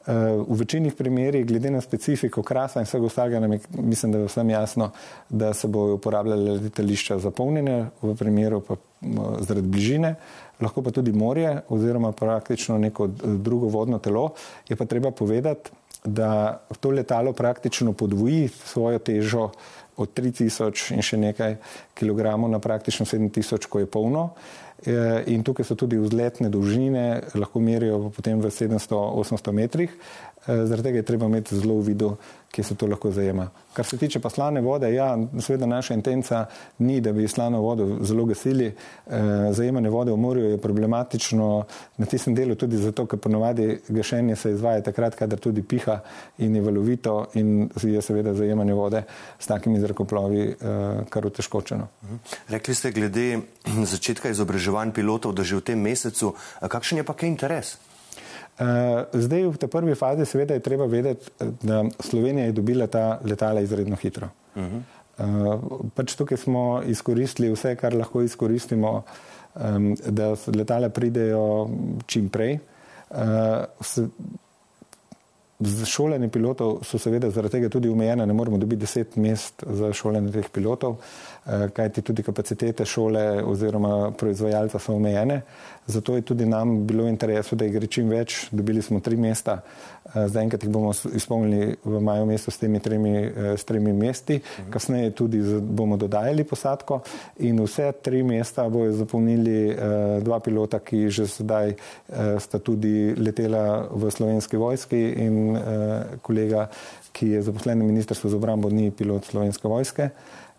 V 0.06 0.56
večini 0.60 0.90
primerjih, 0.92 1.46
glede 1.48 1.70
na 1.72 1.80
specifiko 1.80 2.42
krasa 2.44 2.82
in 2.82 2.84
vsega 2.84 3.06
ostalega, 3.08 3.40
mislim, 3.78 4.12
da 4.12 4.18
je 4.18 4.28
vsem 4.28 4.50
jasno, 4.50 4.90
da 5.28 5.54
se 5.54 5.68
bojo 5.68 5.94
uporabljale 5.96 6.58
letališča 6.60 7.18
za 7.18 7.30
polnjenje, 7.30 7.86
v 8.02 8.16
primeru 8.16 8.60
pa 8.60 8.76
zaradi 9.40 9.68
bližine 9.68 10.14
lahko 10.60 10.82
pa 10.82 10.90
tudi 10.90 11.12
morje 11.12 11.60
oziroma 11.68 12.12
praktično 12.12 12.78
neko 12.78 13.06
drugo 13.24 13.68
vodno 13.68 13.98
telo. 13.98 14.30
Je 14.68 14.76
pa 14.76 14.84
treba 14.84 15.10
povedati, 15.10 15.70
da 16.04 16.60
to 16.80 16.90
letalo 16.90 17.32
praktično 17.32 17.92
podvoji 17.92 18.48
svojo 18.48 18.98
težo 18.98 19.50
od 19.96 20.10
3000 20.14 20.94
in 20.94 21.02
še 21.02 21.16
nekaj 21.16 21.56
kilogramov 21.94 22.50
na 22.50 22.58
praktično 22.58 23.06
7000, 23.06 23.68
ko 23.70 23.78
je 23.78 23.86
polno. 23.86 24.30
E, 24.84 25.24
in 25.32 25.44
tukaj 25.44 25.64
so 25.64 25.76
tudi 25.80 25.96
vzletne 25.96 26.50
dolžine, 26.52 27.22
lahko 27.34 27.60
merijo 27.64 28.10
potem 28.12 28.40
v 28.44 28.52
700-800 28.52 29.52
metrih. 29.56 29.94
E, 30.46 30.66
zaradi 30.66 30.82
tega 30.82 30.98
je 30.98 31.02
treba 31.02 31.26
imeti 31.26 31.56
zelo 31.56 31.74
v 31.80 31.86
vidu, 31.86 32.16
kje 32.54 32.64
se 32.64 32.74
to 32.74 32.86
lahko 32.86 33.10
zajema. 33.10 33.48
Kar 33.72 33.86
se 33.86 33.96
tiče 33.98 34.20
pa 34.20 34.30
slane 34.30 34.60
vode, 34.60 34.92
ja, 34.94 35.16
seveda 35.40 35.66
naša 35.66 35.94
intenca 35.94 36.44
ni, 36.78 37.00
da 37.00 37.12
bi 37.12 37.28
slano 37.28 37.60
vodo 37.60 37.98
zelo 38.00 38.24
gasili. 38.24 38.66
E, 38.66 38.74
zajemanje 39.52 39.90
vode 39.90 40.12
v 40.12 40.16
morju 40.16 40.50
je 40.50 40.58
problematično 40.60 41.64
na 41.96 42.06
tistem 42.06 42.34
delu 42.34 42.54
tudi 42.54 42.76
zato, 42.76 43.06
ker 43.06 43.18
ponovadi 43.18 43.78
gašenje 43.88 44.36
se 44.36 44.52
izvaja 44.52 44.82
takrat, 44.82 45.14
kadar 45.14 45.38
tudi 45.38 45.62
piha 45.62 45.98
in 46.38 46.56
je 46.56 46.62
valovito 46.62 47.16
in 47.34 47.70
je 47.82 48.02
seveda 48.02 48.34
zajemanje 48.34 48.74
vode 48.74 49.02
s 49.38 49.46
takimi 49.46 49.80
zrakoplovi 49.80 50.44
e, 50.44 50.54
kar 51.08 51.26
utežkočeno. 51.26 51.88
Mhm. 52.04 52.20
Rekli 52.48 52.74
ste 52.74 52.92
glede 52.92 53.40
začetka 53.94 54.28
izobraževanj 54.28 54.92
pilotov, 54.92 55.32
da 55.34 55.42
že 55.42 55.56
v 55.56 55.66
tem 55.72 55.80
mesecu, 55.80 56.34
kakšen 56.60 57.00
je 57.00 57.04
pa 57.04 57.16
kaj 57.16 57.28
interes? 57.28 57.76
Eh, 58.54 59.04
zdaj 59.12 59.46
v 59.50 59.56
tej 59.58 59.68
prvi 59.68 59.94
fazi 59.98 60.26
seveda 60.26 60.54
je 60.54 60.62
treba 60.62 60.86
vedeti, 60.86 61.30
da 61.62 61.84
Slovenija 62.00 62.46
je 62.46 62.52
dobila 62.52 62.86
ta 62.86 63.18
letala 63.24 63.60
izredno 63.60 63.96
hitro. 63.96 64.28
Uh 64.54 64.62
-huh. 64.62 64.82
Pač 65.94 66.14
tukaj 66.14 66.38
smo 66.38 66.82
izkoristili 66.86 67.52
vse, 67.52 67.76
kar 67.76 67.94
lahko 67.94 68.22
izkoristimo, 68.22 69.02
da 70.08 70.34
letala 70.56 70.88
pridejo 70.88 71.68
čim 72.06 72.28
prej. 72.28 72.58
Eh, 75.60 75.84
šolanje 75.84 76.28
pilotov 76.28 76.78
so 76.82 76.98
seveda 76.98 77.30
zaradi 77.30 77.52
tega 77.52 77.68
tudi 77.68 77.88
omejene, 77.88 78.26
ne 78.26 78.32
moremo 78.34 78.58
dobiti 78.58 78.80
deset 78.80 79.16
mest 79.16 79.64
za 79.66 79.92
šolanje 79.92 80.32
teh 80.32 80.48
pilotov. 80.52 80.96
Eh, 81.46 81.68
kajti 81.74 82.02
tudi 82.02 82.22
kapacitete 82.22 82.84
šole 82.84 83.42
oziroma 83.44 84.10
proizvajalca 84.10 84.78
so 84.78 84.94
omejene. 84.94 85.42
Zato 85.86 86.14
je 86.16 86.22
tudi 86.22 86.46
nam 86.46 86.86
bilo 86.86 87.08
interesu, 87.08 87.56
da 87.56 87.64
jih 87.64 87.74
gre 87.74 87.86
čim 87.86 88.08
več. 88.08 88.46
Dobili 88.50 88.82
smo 88.82 89.00
tri 89.00 89.16
mesta, 89.16 89.58
eh, 89.60 90.28
zdaj 90.28 90.42
enkrat 90.42 90.62
jih 90.64 90.72
bomo 90.72 90.92
izpolnili 91.14 91.76
v 91.84 92.00
maju 92.00 92.26
mesto 92.26 92.50
s 92.50 92.58
temi 92.58 92.80
tremi, 92.80 93.12
eh, 93.18 93.56
s 93.56 93.64
tremi 93.64 93.92
mesti, 93.92 94.40
kasneje 94.70 95.10
tudi 95.10 95.42
bomo 95.60 95.96
dodajali 95.96 96.44
posadko 96.44 97.02
in 97.38 97.60
vse 97.60 97.92
tri 98.02 98.22
mesta 98.22 98.68
bojo 98.68 98.92
zapolnili 98.92 99.76
dva 100.22 100.40
pilota, 100.40 100.78
ki 100.78 101.08
že 101.10 101.26
sedaj 101.26 101.74
sta 102.38 102.58
tudi 102.58 103.14
letela 103.16 103.88
v 103.92 104.10
slovenski 104.10 104.56
vojski 104.56 105.02
in 105.26 105.43
kolega, 106.22 106.68
ki 107.12 107.28
je 107.36 107.42
zaposlen 107.42 107.78
na 107.78 107.84
ministrstvu 107.84 108.30
za 108.30 108.36
obrambo, 108.36 108.70
ni 108.70 108.90
pilot 108.90 109.24
slovenske 109.30 109.68
vojske. 109.68 110.10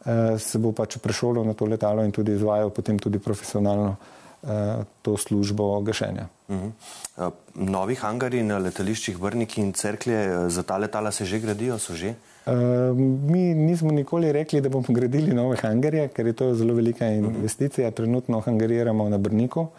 Eh, 0.06 0.38
se 0.38 0.60
bo 0.62 0.70
pač 0.70 1.00
prešolil 1.02 1.42
na 1.42 1.58
to 1.58 1.66
letalo 1.66 2.04
in 2.06 2.12
tudi 2.14 2.36
izvajal 2.38 2.70
potem 2.70 3.00
tudi 3.02 3.18
profesionalno 3.18 3.96
eh, 4.46 4.86
to 5.02 5.18
službo 5.18 5.82
gašenja. 5.82 6.28
Uh 6.48 6.56
mhm. 6.56 6.70
-huh. 7.18 7.32
Novi 7.56 7.96
hangari 7.96 8.44
na 8.44 8.58
letališčih 8.58 9.18
Vrniki 9.18 9.62
in 9.62 9.74
Cerklje 9.74 10.16
eh, 10.16 10.50
za 10.50 10.64
ta 10.64 10.78
letala 10.78 11.12
se 11.12 11.26
že 11.26 11.40
gradijo, 11.40 11.80
so 11.80 11.94
že? 11.94 12.14
Uh, 12.46 12.54
mi 13.30 13.54
nismo 13.54 13.92
nikoli 13.92 14.32
rekli, 14.32 14.62
da 14.62 14.70
bomo 14.70 14.86
gradili 14.98 15.34
nove 15.34 15.58
hangarje, 15.58 16.08
ker 16.08 16.28
je 16.28 16.34
to 16.34 16.56
zelo 16.56 16.74
velika 16.74 17.06
mhm. 17.06 17.36
investicija. 17.36 17.92
Trenutno 17.92 18.40
hangariramo 18.40 19.10
na 19.10 19.18
Brniku. 19.18 19.62
Uh, 19.62 19.70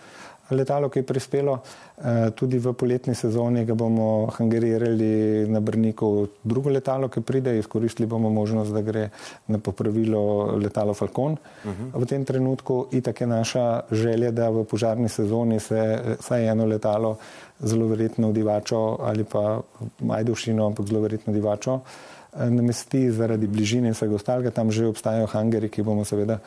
letalo, 0.51 0.89
ki 0.89 0.99
je 0.99 1.03
prispelo. 1.03 1.59
Eh, 1.99 2.31
tudi 2.31 2.59
v 2.59 2.73
poletni 2.73 3.15
sezoni 3.15 3.65
ga 3.65 3.75
bomo 3.75 4.29
hangerirali 4.31 5.49
na 5.49 5.61
Brniku 5.61 6.29
drugo 6.45 6.71
letalo, 6.71 7.09
ki 7.09 7.21
pride. 7.21 7.59
Izkoristili 7.59 8.07
bomo 8.07 8.31
možnost, 8.31 8.73
da 8.73 8.83
gre 8.83 9.09
na 9.47 9.59
popravilo 9.59 10.57
letalo 10.57 10.95
Falcon. 10.95 11.33
Uh 11.33 11.71
mhm. 11.71 11.91
-huh. 11.93 12.03
V 12.03 12.07
tem 12.07 12.25
trenutku 12.25 12.87
itak 12.93 13.21
je 13.21 13.27
naša 13.27 13.81
želja, 13.91 14.31
da 14.31 14.51
v 14.51 14.65
požarni 14.65 15.09
sezoni 15.09 15.61
se 15.61 16.01
vsaj 16.21 16.49
eno 16.49 16.65
letalo, 16.65 17.17
zelo 17.61 17.87
verjetno 17.87 18.33
divačo 18.33 18.99
ali 19.01 19.25
pa 19.25 19.61
majdušino, 20.01 20.67
ampak 20.67 20.87
zelo 20.87 21.01
verjetno 21.01 21.33
divačo, 21.33 21.81
eh, 22.37 22.51
namesti 22.51 23.11
zaradi 23.11 23.47
bližine 23.47 23.89
in 23.89 23.95
vsega 23.95 24.15
ostalega. 24.15 24.51
Tam 24.51 24.71
že 24.71 24.87
obstajajo 24.87 25.27
hangeri, 25.27 25.69
ki 25.69 25.83
bomo 25.83 26.05
seveda 26.05 26.39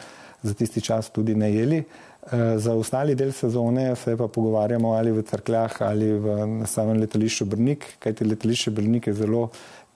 za 0.43 0.53
tisti 0.53 0.81
čas 0.81 1.09
tudi 1.09 1.35
najeli. 1.35 1.77
Eh, 1.77 2.08
za 2.57 2.73
ostali 2.75 3.15
del 3.15 3.31
sezone 3.31 3.95
se 3.95 4.17
pa 4.17 4.27
pogovarjamo 4.27 4.91
ali 4.93 5.11
v 5.11 5.23
crkljah 5.23 5.81
ali 5.81 6.11
v 6.13 6.65
samem 6.67 6.99
letališču 6.99 7.45
Brnik, 7.45 7.85
kajti 7.99 8.27
letališče 8.27 8.71
Brnik 8.71 9.07
je 9.07 9.13
zelo 9.13 9.49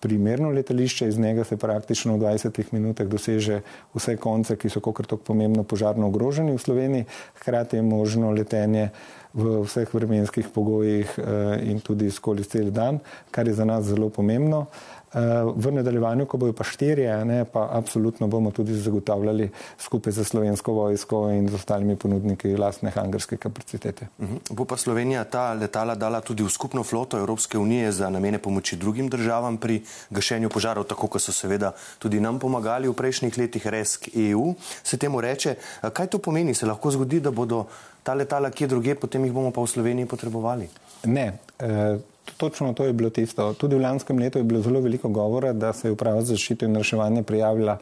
primerno 0.04 0.50
letališče, 0.50 1.08
iz 1.08 1.18
njega 1.20 1.44
se 1.44 1.58
praktično 1.58 2.18
v 2.18 2.26
20 2.26 2.64
minutah 2.72 3.08
doseže 3.08 3.62
vse 3.96 4.18
konce, 4.20 4.58
ki 4.60 4.70
so 4.70 4.82
kokr 4.84 5.08
tako 5.08 5.24
pomembno 5.32 5.64
požarno 5.64 6.10
ogroženi 6.12 6.52
v 6.52 6.60
Sloveniji, 6.60 7.06
hkrati 7.40 7.80
je 7.80 7.86
možno 7.88 8.34
letenje 8.36 8.90
v 9.34 9.62
vseh 9.64 9.94
vremenskih 9.94 10.50
pogojih 10.54 11.16
eh, 11.18 11.72
in 11.72 11.80
tudi 11.80 12.12
skozi 12.12 12.44
cel 12.44 12.68
dan, 12.72 13.00
kar 13.32 13.48
je 13.48 13.56
za 13.56 13.66
nas 13.66 13.88
zelo 13.88 14.10
pomembno. 14.10 14.66
Eh, 15.14 15.20
v 15.56 15.72
nadaljevanju, 15.72 16.26
ko 16.26 16.38
bojo 16.42 16.54
pa 16.58 16.66
štirje, 16.66 17.06
ne, 17.26 17.46
pa 17.46 17.68
absolutno 17.72 18.28
bomo 18.28 18.52
tudi 18.52 18.74
zagotavljali 18.74 19.50
skupaj 19.78 20.14
za 20.14 20.24
slovensko 20.24 20.74
vojsko 20.74 21.30
in 21.30 21.50
z 21.50 21.56
ostalimi 21.56 21.96
ponudniki 21.96 22.56
lastne 22.58 22.90
hangarske 22.90 23.38
kapacitete. 23.38 24.08
Uh 24.18 24.26
mhm. 24.26 24.38
-huh. 24.38 24.54
Bo 24.54 24.66
pa 24.66 24.78
Slovenija 24.78 25.24
ta 25.24 25.54
letala 25.54 25.96
dala 25.96 26.22
tudi 26.22 26.44
v 26.44 26.50
skupno 26.50 26.84
floto 26.84 27.18
Evropske 27.18 27.58
unije 27.58 27.92
za 27.92 28.10
namene 28.10 28.38
pomoči 28.38 28.76
drugim 28.76 29.10
državam 29.10 29.58
pri 29.58 29.84
gašenju 30.10 30.50
požarov, 30.50 30.84
tako 30.84 31.08
kot 31.08 31.22
so 31.22 31.32
seveda 31.32 31.72
tudi 32.00 32.20
nam 32.20 32.40
pomagali 32.40 32.88
v 32.88 32.94
prejšnjih 32.94 33.38
letih 33.38 33.68
RESK 33.68 34.10
EU. 34.16 34.54
Se 34.84 34.98
temu 34.98 35.22
reče, 35.22 35.56
kaj 35.94 36.08
to 36.08 36.18
pomeni? 36.18 36.54
Se 36.54 36.66
lahko 36.66 36.92
zgodi, 36.92 37.20
da 37.20 37.32
bodo 37.32 37.66
ta 38.04 38.14
letala 38.14 38.50
kje 38.50 38.68
druge, 38.68 38.96
potem 38.96 39.26
jih 39.26 39.34
bomo 39.34 39.52
pa 39.52 39.62
v 39.62 39.68
Sloveniji 39.68 40.06
potrebovali? 40.06 40.70
Ne. 41.04 41.38
Uh, 41.62 42.02
Točno 42.38 42.74
to 42.74 42.86
je 42.86 42.94
bilo 42.94 43.10
tisto. 43.10 43.54
Tudi 43.54 43.76
v 43.76 43.82
lanskem 43.82 44.20
letu 44.20 44.40
je 44.40 44.44
bilo 44.44 44.62
zelo 44.62 44.82
veliko 44.82 45.10
govora, 45.10 45.54
da 45.54 45.74
se 45.74 45.88
je 45.88 45.92
uprava 45.92 46.22
za 46.22 46.34
zaščito 46.34 46.66
in 46.66 46.76
reševanje 46.76 47.24
prijavila 47.24 47.78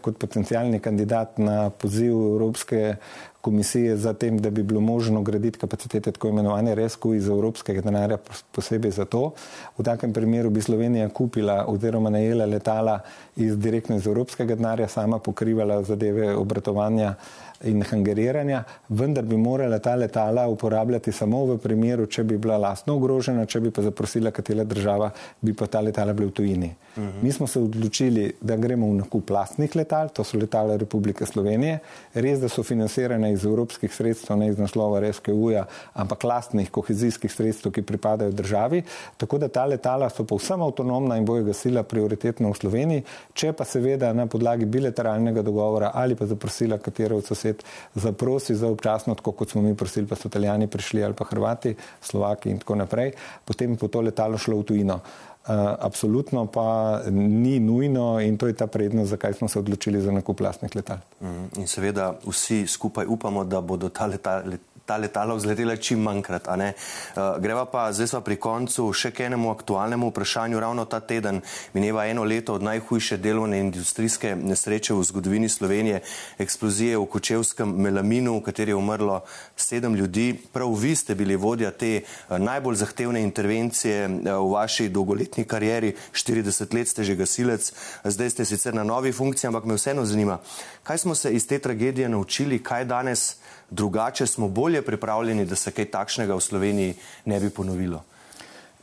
kot 0.00 0.18
potencijalni 0.18 0.80
kandidat 0.80 1.38
na 1.38 1.70
poziv 1.70 2.12
Evropske 2.12 2.96
komisije 3.40 3.96
za 3.96 4.12
tem, 4.12 4.38
da 4.38 4.50
bi 4.50 4.62
bilo 4.62 4.80
možno 4.80 5.22
graditi 5.22 5.58
kapacitete 5.58 6.12
tako 6.12 6.28
imenovane 6.28 6.74
RESCO 6.74 7.14
iz 7.14 7.28
evropskega 7.28 7.80
denarja 7.80 8.18
posebej 8.52 8.90
za 8.90 9.04
to. 9.04 9.32
V 9.78 9.84
takem 9.84 10.12
primeru 10.12 10.50
bi 10.50 10.62
Slovenija 10.62 11.08
kupila 11.08 11.64
oziroma 11.68 12.10
najela 12.10 12.44
letala 12.46 13.00
iz 13.36 13.58
direktno 13.58 13.96
iz 13.96 14.06
evropskega 14.06 14.54
denarja, 14.54 14.88
sama 14.88 15.18
pokrivala 15.18 15.82
zadeve 15.82 16.36
obratovanja 16.36 17.14
in 17.64 17.82
hangeriranja, 17.82 18.64
vendar 18.88 19.24
bi 19.24 19.36
morala 19.36 19.78
ta 19.78 19.94
letala 19.94 20.46
uporabljati 20.48 21.12
samo 21.12 21.44
v 21.44 21.58
primeru, 21.60 22.06
če 22.06 22.24
bi 22.24 22.38
bila 22.40 22.56
lastno 22.56 22.94
ogrožena, 22.96 23.44
če 23.46 23.60
bi 23.60 23.70
pa 23.70 23.82
zaprosila 23.84 24.30
katera 24.32 24.64
država, 24.64 25.10
bi 25.40 25.52
pa 25.52 25.66
ta 25.68 25.82
letala 25.84 26.14
bila 26.16 26.30
v 26.30 26.32
tujini. 26.32 26.70
Uh 26.96 27.02
mhm. 27.02 27.08
-huh. 27.08 27.22
Mi 27.22 27.32
smo 27.32 27.46
se 27.46 27.60
odločili, 27.60 28.32
da 28.40 28.56
gremo 28.56 28.86
v 28.86 28.94
nakup 28.94 29.30
lastnih 29.30 29.76
letal, 29.76 30.08
to 30.08 30.24
so 30.24 30.38
letala 30.38 30.76
Republike 30.76 31.26
Slovenije, 31.26 31.78
res, 32.14 32.40
da 32.40 32.48
so 32.48 32.62
financirane 32.62 33.32
iz 33.32 33.44
evropskih 33.44 33.94
sredstev, 33.94 34.36
ne 34.36 34.48
iz 34.48 34.58
naslova 34.58 35.00
RSKU-ja, 35.00 35.64
ampak 35.94 36.24
lastnih 36.24 36.70
kohezijskih 36.70 37.32
sredstev, 37.32 37.72
ki 37.72 37.82
pripadajo 37.82 38.30
državi, 38.30 38.82
tako 39.16 39.38
da 39.38 39.48
ta 39.48 39.64
letala 39.64 40.08
so 40.08 40.24
povsem 40.24 40.62
avtonomna 40.62 41.16
in 41.16 41.24
bojo 41.24 41.44
gasila 41.44 41.82
prioritetno 41.82 42.50
v 42.50 42.54
Sloveniji, 42.54 43.02
če 43.34 43.52
pa 43.52 43.64
seveda 43.64 44.12
na 44.12 44.26
podlagi 44.26 44.64
bilateralnega 44.64 45.42
dogovora 45.42 45.90
ali 45.94 46.14
pa 46.14 46.26
zaprosila 46.26 46.78
katero 46.78 47.16
od 47.16 47.24
sosed 47.24 47.49
sosed 47.50 47.64
zaprosi 47.94 48.54
za 48.54 48.68
občasno, 48.68 49.14
tako 49.14 49.32
kot 49.32 49.50
smo 49.50 49.62
mi 49.62 49.74
prosili, 49.74 50.06
pa 50.06 50.16
so 50.16 50.28
italijani 50.28 50.66
prišli 50.66 51.04
ali 51.04 51.14
pa 51.14 51.24
hrvati, 51.24 51.74
slovaki 52.00 52.50
in 52.50 52.58
tako 52.58 52.74
naprej, 52.74 53.12
potem 53.44 53.76
po 53.76 53.88
to 53.88 54.00
letalo 54.00 54.38
šlo 54.38 54.60
v 54.60 54.64
tujino. 54.64 55.00
Uh, 55.40 55.56
absolutno 55.80 56.46
pa 56.46 57.00
ni 57.10 57.60
nujno 57.60 58.20
in 58.20 58.36
to 58.36 58.46
je 58.46 58.52
ta 58.52 58.66
prednost, 58.66 59.10
zakaj 59.10 59.32
smo 59.32 59.48
se 59.48 59.58
odločili 59.58 60.00
za 60.00 60.12
nakup 60.12 60.40
lastnih 60.40 60.76
letal. 60.76 60.98
Mm, 61.20 61.60
in 61.60 61.66
seveda 61.66 62.14
vsi 62.26 62.66
skupaj 62.66 63.06
upamo, 63.08 63.44
da 63.44 63.60
bodo 63.60 63.88
ta 63.88 64.06
letala, 64.06 64.42
ta 64.90 64.96
letala 64.96 65.34
vzletela 65.34 65.76
čim 65.76 66.02
manjkrat. 66.02 66.48
Uh, 66.50 67.38
greva 67.38 67.62
pa 67.64 67.92
zdaj 67.94 68.08
pa 68.18 68.20
pri 68.26 68.36
koncu 68.42 68.88
še 68.90 69.12
k 69.14 69.28
enemu 69.28 69.52
aktualnemu 69.54 70.08
vprašanju. 70.10 70.58
Ravno 70.58 70.84
ta 70.90 70.98
teden 70.98 71.38
mineva 71.74 72.08
eno 72.10 72.24
leto 72.26 72.56
od 72.58 72.66
najhujše 72.66 73.20
delovne 73.22 73.60
industrijske 73.62 74.34
nesreče 74.34 74.96
v 74.98 75.04
zgodovini 75.06 75.48
Slovenije, 75.48 76.00
eksplozije 76.42 76.98
v 76.98 77.06
Kočevskem 77.06 77.70
melaminu, 77.70 78.34
v 78.40 78.44
kateri 78.50 78.74
je 78.74 78.80
umrlo 78.80 79.20
sedem 79.54 79.94
ljudi. 79.94 80.34
Prav 80.50 80.74
vi 80.74 80.96
ste 80.98 81.14
bili 81.14 81.38
vodja 81.38 81.70
te 81.70 82.02
uh, 82.02 82.34
najbolj 82.42 82.82
zahtevne 82.82 83.22
intervencije 83.22 84.08
uh, 84.10 84.42
v 84.42 84.50
vaši 84.56 84.88
dolgoletni 84.90 85.46
karieri, 85.46 85.94
40 86.10 86.74
let 86.74 86.90
ste 86.90 87.06
že 87.06 87.14
gasilec, 87.14 87.70
zdaj 88.02 88.34
ste 88.34 88.42
sicer 88.44 88.74
na 88.74 88.82
novi 88.82 89.14
funkciji, 89.14 89.54
ampak 89.54 89.70
me 89.70 89.78
vseeno 89.78 90.02
zanima, 90.02 90.40
kaj 90.82 91.06
smo 91.06 91.14
se 91.14 91.30
iz 91.30 91.46
te 91.46 91.62
tragedije 91.62 92.10
naučili, 92.10 92.58
kaj 92.58 92.90
danes 92.90 93.38
drugače 93.70 94.26
smo 94.26 94.48
bolje 94.48 94.79
pripravljeni, 94.82 95.44
da 95.46 95.56
se 95.56 95.70
kaj 95.70 95.90
takšnega 95.90 96.34
v 96.34 96.40
Sloveniji 96.40 96.94
ne 97.24 97.40
bi 97.40 97.50
ponovilo? 97.50 98.02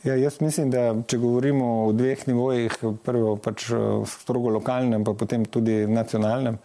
Ja, 0.04 0.14
jaz 0.14 0.38
mislim, 0.40 0.70
da 0.70 0.94
če 1.10 1.18
govorimo 1.18 1.68
o 1.88 1.92
dveh 1.92 2.20
nivojih, 2.28 2.76
prvo 3.04 3.36
pač 3.42 3.70
eh, 3.74 3.86
strogo 4.06 4.52
lokalnem, 4.54 5.04
pa 5.04 5.14
potem 5.18 5.44
tudi 5.44 5.80
nacionalnem, 5.90 6.58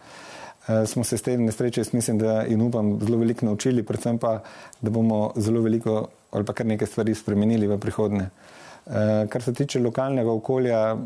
eh, 0.68 0.86
smo 0.86 1.04
se 1.04 1.18
s 1.18 1.26
tem 1.26 1.42
nesreče, 1.44 1.82
jaz 1.82 1.92
mislim, 1.92 2.18
da 2.22 2.44
in 2.46 2.62
upam, 2.62 2.94
zelo 3.02 3.18
veliko 3.18 3.46
naučili, 3.46 3.82
predvsem 3.82 4.18
pa, 4.22 4.38
da 4.80 4.90
bomo 4.90 5.32
zelo 5.36 5.62
veliko 5.62 6.04
ali 6.34 6.44
pa 6.44 6.52
kar 6.52 6.66
nekaj 6.66 6.88
stvari 6.90 7.14
spremenili 7.14 7.66
v 7.70 7.78
prihodnje. 7.78 8.26
Eh, 8.26 8.53
kar 9.28 9.42
se 9.42 9.52
tiče 9.52 9.80
lokalnega 9.80 10.32
okolja, 10.32 10.96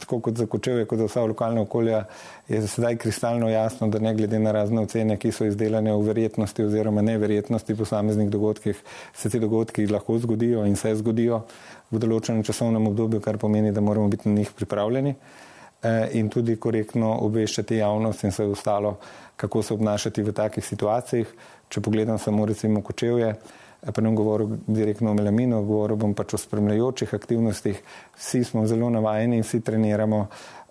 tako 0.00 0.20
kot 0.20 0.38
za 0.40 0.46
kočeve, 0.46 0.86
kot 0.88 0.98
za 0.98 1.04
vsa 1.04 1.24
lokalna 1.28 1.60
okolja, 1.66 2.04
je 2.48 2.62
sedaj 2.66 2.96
kristalno 2.96 3.50
jasno, 3.50 3.88
da 3.88 3.98
ne 3.98 4.14
glede 4.14 4.38
na 4.38 4.52
razne 4.52 4.80
ocene, 4.80 5.18
ki 5.20 5.32
so 5.32 5.44
izdelane 5.44 5.92
v 5.92 6.06
verjetnosti 6.06 6.64
oziroma 6.64 7.02
neverjetnosti 7.04 7.76
posameznih 7.76 8.30
dogodkih, 8.30 8.80
se 9.14 9.30
ti 9.30 9.40
dogodki 9.40 9.86
lahko 9.86 10.18
zgodijo 10.18 10.64
in 10.66 10.76
se 10.76 10.94
zgodijo 10.96 11.42
v 11.90 12.00
določenem 12.00 12.42
časovnem 12.42 12.88
obdobju, 12.88 13.20
kar 13.20 13.36
pomeni, 13.38 13.72
da 13.72 13.84
moramo 13.84 14.08
biti 14.08 14.28
na 14.28 14.40
njih 14.40 14.54
pripravljeni 14.56 15.12
eh, 15.12 16.16
in 16.16 16.32
tudi 16.32 16.56
korektno 16.56 17.18
obveščati 17.20 17.82
javnost 17.82 18.24
in 18.24 18.32
vse 18.32 18.48
ostalo, 18.48 18.96
kako 19.36 19.62
se 19.62 19.74
obnašati 19.74 20.24
v 20.24 20.32
takih 20.32 20.64
situacijah. 20.64 21.36
Če 21.68 21.80
pogledam 21.84 22.18
samo 22.18 22.46
recimo 22.46 22.80
kočevje, 22.82 23.34
pa 23.92 24.02
ne 24.02 24.10
bom 24.10 24.16
govoril 24.16 24.56
direktno 24.66 25.10
o 25.10 25.14
melaminu, 25.14 25.62
govoril 25.64 25.96
bom 25.96 26.14
pač 26.14 26.34
o 26.34 26.38
spremljajočih 26.38 27.14
aktivnostih. 27.14 27.82
Vsi 28.16 28.44
smo 28.44 28.66
zelo 28.66 28.90
navajeni 28.90 29.40
in 29.40 29.46
vsi 29.46 29.60
treniramo 29.60 30.26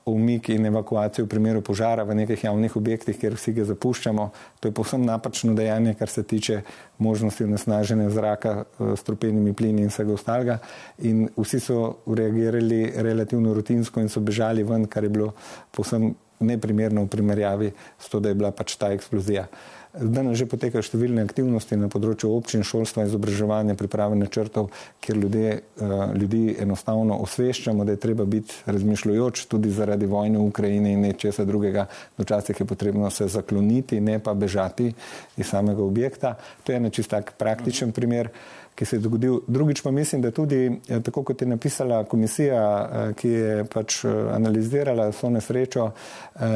umik 0.06 0.50
in 0.50 0.66
evakuacijo 0.66 1.26
v 1.26 1.30
primeru 1.30 1.62
požara 1.62 2.04
v 2.04 2.16
nekih 2.16 2.44
javnih 2.44 2.76
objektih, 2.78 3.18
kjer 3.18 3.34
vsi 3.34 3.54
ga 3.58 3.64
zapuščamo. 3.66 4.26
To 4.60 4.70
je 4.70 4.74
povsem 4.74 5.06
napačno 5.06 5.54
dejanje, 5.58 5.96
kar 5.98 6.10
se 6.10 6.24
tiče 6.24 6.62
možnosti 6.98 7.44
onesnaženja 7.44 8.10
zraka 8.10 8.54
eh, 8.64 8.92
s 8.96 9.00
strupenimi 9.00 9.54
plini 9.54 9.82
in 9.82 9.90
vsega 9.90 10.14
ostalega. 10.14 10.60
In 11.00 11.28
vsi 11.38 11.60
so 11.60 11.80
reagirali 12.06 12.92
relativno 12.96 13.54
rutinsko 13.54 14.02
in 14.02 14.10
so 14.10 14.22
bežali 14.22 14.64
ven, 14.64 14.86
kar 14.86 15.04
je 15.04 15.10
bilo 15.10 15.34
povsem 15.72 16.14
neprimerno 16.40 17.06
v 17.06 17.10
primerjavi 17.10 17.72
s 18.00 18.10
to, 18.10 18.20
da 18.20 18.30
je 18.30 18.36
bila 18.36 18.52
pač 18.52 18.76
ta 18.78 18.92
eksplozija. 18.94 19.48
Danes 19.96 20.36
že 20.36 20.48
potekajo 20.50 20.84
številne 20.84 21.24
aktivnosti 21.24 21.78
na 21.80 21.88
področju 21.92 22.28
občin, 22.36 22.66
šolstva, 22.68 23.06
izobraževanja, 23.08 23.78
priprave 23.80 24.18
načrtov, 24.20 24.68
kjer 25.00 25.20
ljudje, 25.22 25.52
eh, 25.56 25.94
ljudi 26.20 26.56
enostavno 26.60 27.16
osveščamo, 27.24 27.86
da 27.86 27.96
je 27.96 28.02
treba 28.04 28.26
biti 28.26 28.54
razmišljujoč 28.68 29.46
tudi 29.48 29.72
zaradi 29.72 30.06
vojne 30.06 30.38
v 30.40 30.50
Ukrajini 30.52 30.94
in 30.94 31.08
nečesa 31.08 31.46
drugega. 31.46 31.88
Včasih 32.18 32.60
je 32.60 32.66
potrebno 32.66 33.10
se 33.10 33.28
zakloniti, 33.28 34.02
ne 34.02 34.20
pa 34.20 34.34
bežati 34.34 34.94
iz 35.38 35.48
samega 35.48 35.84
objekta. 35.84 36.36
To 36.64 36.72
je 36.72 36.80
nečist 36.80 37.10
tak 37.10 37.38
praktičen 37.38 37.92
primer 37.92 38.30
ki 38.76 38.86
se 38.86 38.96
je 38.96 39.00
dogodil. 39.00 39.40
Drugič 39.48 39.82
pa 39.82 39.92
mislim, 39.92 40.22
da 40.22 40.32
tudi, 40.32 40.80
eh, 40.88 41.00
tako 41.00 41.24
kot 41.24 41.42
je 41.42 41.48
napisala 41.48 42.04
komisija, 42.04 42.90
eh, 42.92 43.14
ki 43.14 43.30
je 43.30 43.66
pač 43.66 44.06
eh, 44.06 44.10
analizirala 44.32 45.12
so 45.12 45.30
nesrečo, 45.30 45.92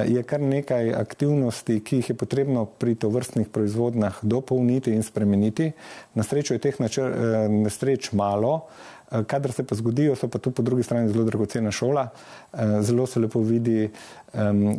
je 0.08 0.24
kar 0.24 0.42
nekaj 0.42 0.94
aktivnosti, 0.94 1.80
ki 1.80 1.96
jih 1.96 2.10
je 2.10 2.16
potrebno 2.16 2.66
pri 2.66 2.96
tovrstnih 2.96 3.48
proizvodnah 3.48 4.20
dopolniti 4.22 4.92
in 4.92 5.04
spremeniti. 5.04 5.72
Na 6.14 6.24
srečo 6.24 6.54
je 6.54 6.60
teh 6.60 6.76
nesreč 7.50 8.12
malo. 8.12 8.68
Eh, 9.12 9.24
kadar 9.24 9.52
se 9.52 9.64
pa 9.64 9.76
zgodijo, 9.76 10.16
so 10.16 10.28
pa 10.28 10.40
tu 10.40 10.52
po 10.52 10.62
drugi 10.62 10.84
strani 10.84 11.10
zelo 11.10 11.24
dragocena 11.24 11.72
šola. 11.72 12.08
Eh, 12.54 12.82
zelo 12.82 13.08
se 13.08 13.20
lepo 13.20 13.42
vidi, 13.42 13.90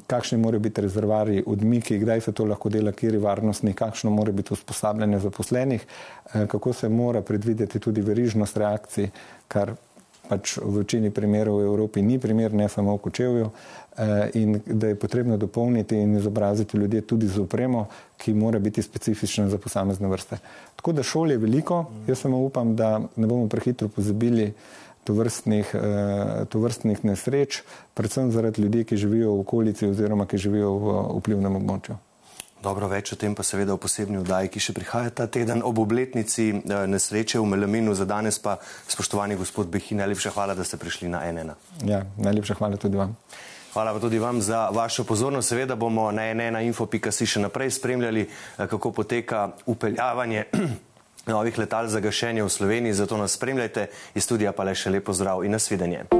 kakšni 0.06 0.38
morajo 0.38 0.60
biti 0.60 0.80
rezervari, 0.80 1.42
odmiki, 1.46 1.98
kdaj 1.98 2.20
se 2.20 2.32
to 2.32 2.44
lahko 2.44 2.68
dela, 2.68 2.92
kjer 2.92 3.14
je 3.14 3.20
varnostni, 3.20 3.72
kakšno 3.74 4.10
mora 4.10 4.32
biti 4.32 4.54
usposabljanje 4.54 5.18
zaposlenih, 5.18 5.86
eh, 6.34 6.46
kako 6.46 6.72
se 6.72 6.88
mora 6.88 7.22
predvideti 7.22 7.80
tudi 7.80 8.00
verižnost 8.00 8.56
reakcij, 8.56 9.10
kar 9.48 9.74
pač 10.30 10.58
v 10.62 10.80
večini 10.80 11.10
primerov 11.10 11.58
v 11.58 11.66
Evropi 11.66 12.02
ni 12.06 12.18
primer, 12.22 12.54
ne 12.54 12.68
samo 12.70 12.94
v 12.94 13.02
Kočevju, 13.02 13.46
eh, 13.50 14.30
in 14.38 14.60
da 14.64 14.92
je 14.92 14.98
potrebno 14.98 15.36
dopolniti 15.36 15.98
in 15.98 16.14
izobraziti 16.16 16.78
ljudje 16.78 17.00
tudi 17.02 17.26
z 17.26 17.42
opremo, 17.42 17.88
ki 18.16 18.34
mora 18.34 18.58
biti 18.58 18.82
specifična 18.82 19.48
za 19.50 19.58
posamezne 19.58 20.08
vrste. 20.08 20.38
Tako 20.76 20.92
da 20.92 21.02
šol 21.02 21.34
je 21.34 21.38
veliko, 21.38 21.84
jaz 22.06 22.22
samo 22.22 22.38
upam, 22.38 22.76
da 22.76 23.00
ne 23.16 23.26
bomo 23.26 23.48
prehitro 23.48 23.88
pozabili 23.88 24.52
tovrstnih, 25.04 25.74
eh, 25.74 26.44
tovrstnih 26.48 27.04
nesreč, 27.04 27.62
predvsem 27.94 28.30
zaradi 28.30 28.62
ljudi, 28.62 28.84
ki 28.84 28.96
živijo 28.96 29.34
v 29.34 29.40
okolici 29.40 29.90
oziroma 29.90 30.26
ki 30.26 30.38
živijo 30.38 30.70
v 30.78 30.94
vplivnem 31.18 31.56
območju. 31.56 31.98
Dobro, 32.60 32.90
več 32.92 33.14
o 33.14 33.16
tem 33.16 33.32
pa 33.32 33.40
seveda 33.40 33.72
v 33.72 33.80
posebni 33.80 34.18
vdaji, 34.20 34.50
ki 34.52 34.60
še 34.60 34.74
prihaja 34.76 35.12
ta 35.16 35.24
teden 35.32 35.62
ob 35.64 35.78
obletnici 35.80 36.50
eh, 36.52 36.82
nesreče 36.92 37.40
v 37.40 37.46
Melaminu. 37.48 37.94
Za 37.96 38.04
danes 38.04 38.36
pa, 38.36 38.58
spoštovani 38.84 39.38
gospod 39.40 39.72
Behi, 39.72 39.96
najlepša 39.96 40.34
hvala, 40.36 40.52
da 40.58 40.66
ste 40.66 40.76
prišli 40.76 41.08
na 41.08 41.24
NN. 41.24 41.54
Ja, 41.88 42.04
najlepša 42.20 42.60
hvala 42.60 42.76
tudi 42.76 43.00
vam. 43.00 43.16
Hvala 43.72 43.94
pa 43.96 44.02
tudi 44.02 44.20
vam 44.20 44.42
za 44.44 44.68
vašo 44.76 45.06
pozornost. 45.08 45.48
Seveda 45.48 45.78
bomo 45.78 46.10
na 46.12 46.28
nn.info.si 46.34 47.24
še 47.24 47.40
naprej 47.46 47.72
spremljali, 47.80 48.28
eh, 48.28 48.68
kako 48.68 48.92
poteka 48.92 49.56
upeljavanje 49.64 50.44
novih 51.32 51.64
letal 51.64 51.88
za 51.88 52.04
gašenje 52.04 52.44
v 52.44 52.52
Sloveniji. 52.52 53.00
Zato 53.00 53.16
nas 53.16 53.40
spremljajte 53.40 53.88
iz 54.12 54.28
studija 54.28 54.52
pa 54.52 54.68
le 54.68 54.76
še 54.76 54.92
lepo 54.92 55.16
zdrav 55.16 55.48
in 55.48 55.56
nasvidenje. 55.56 56.10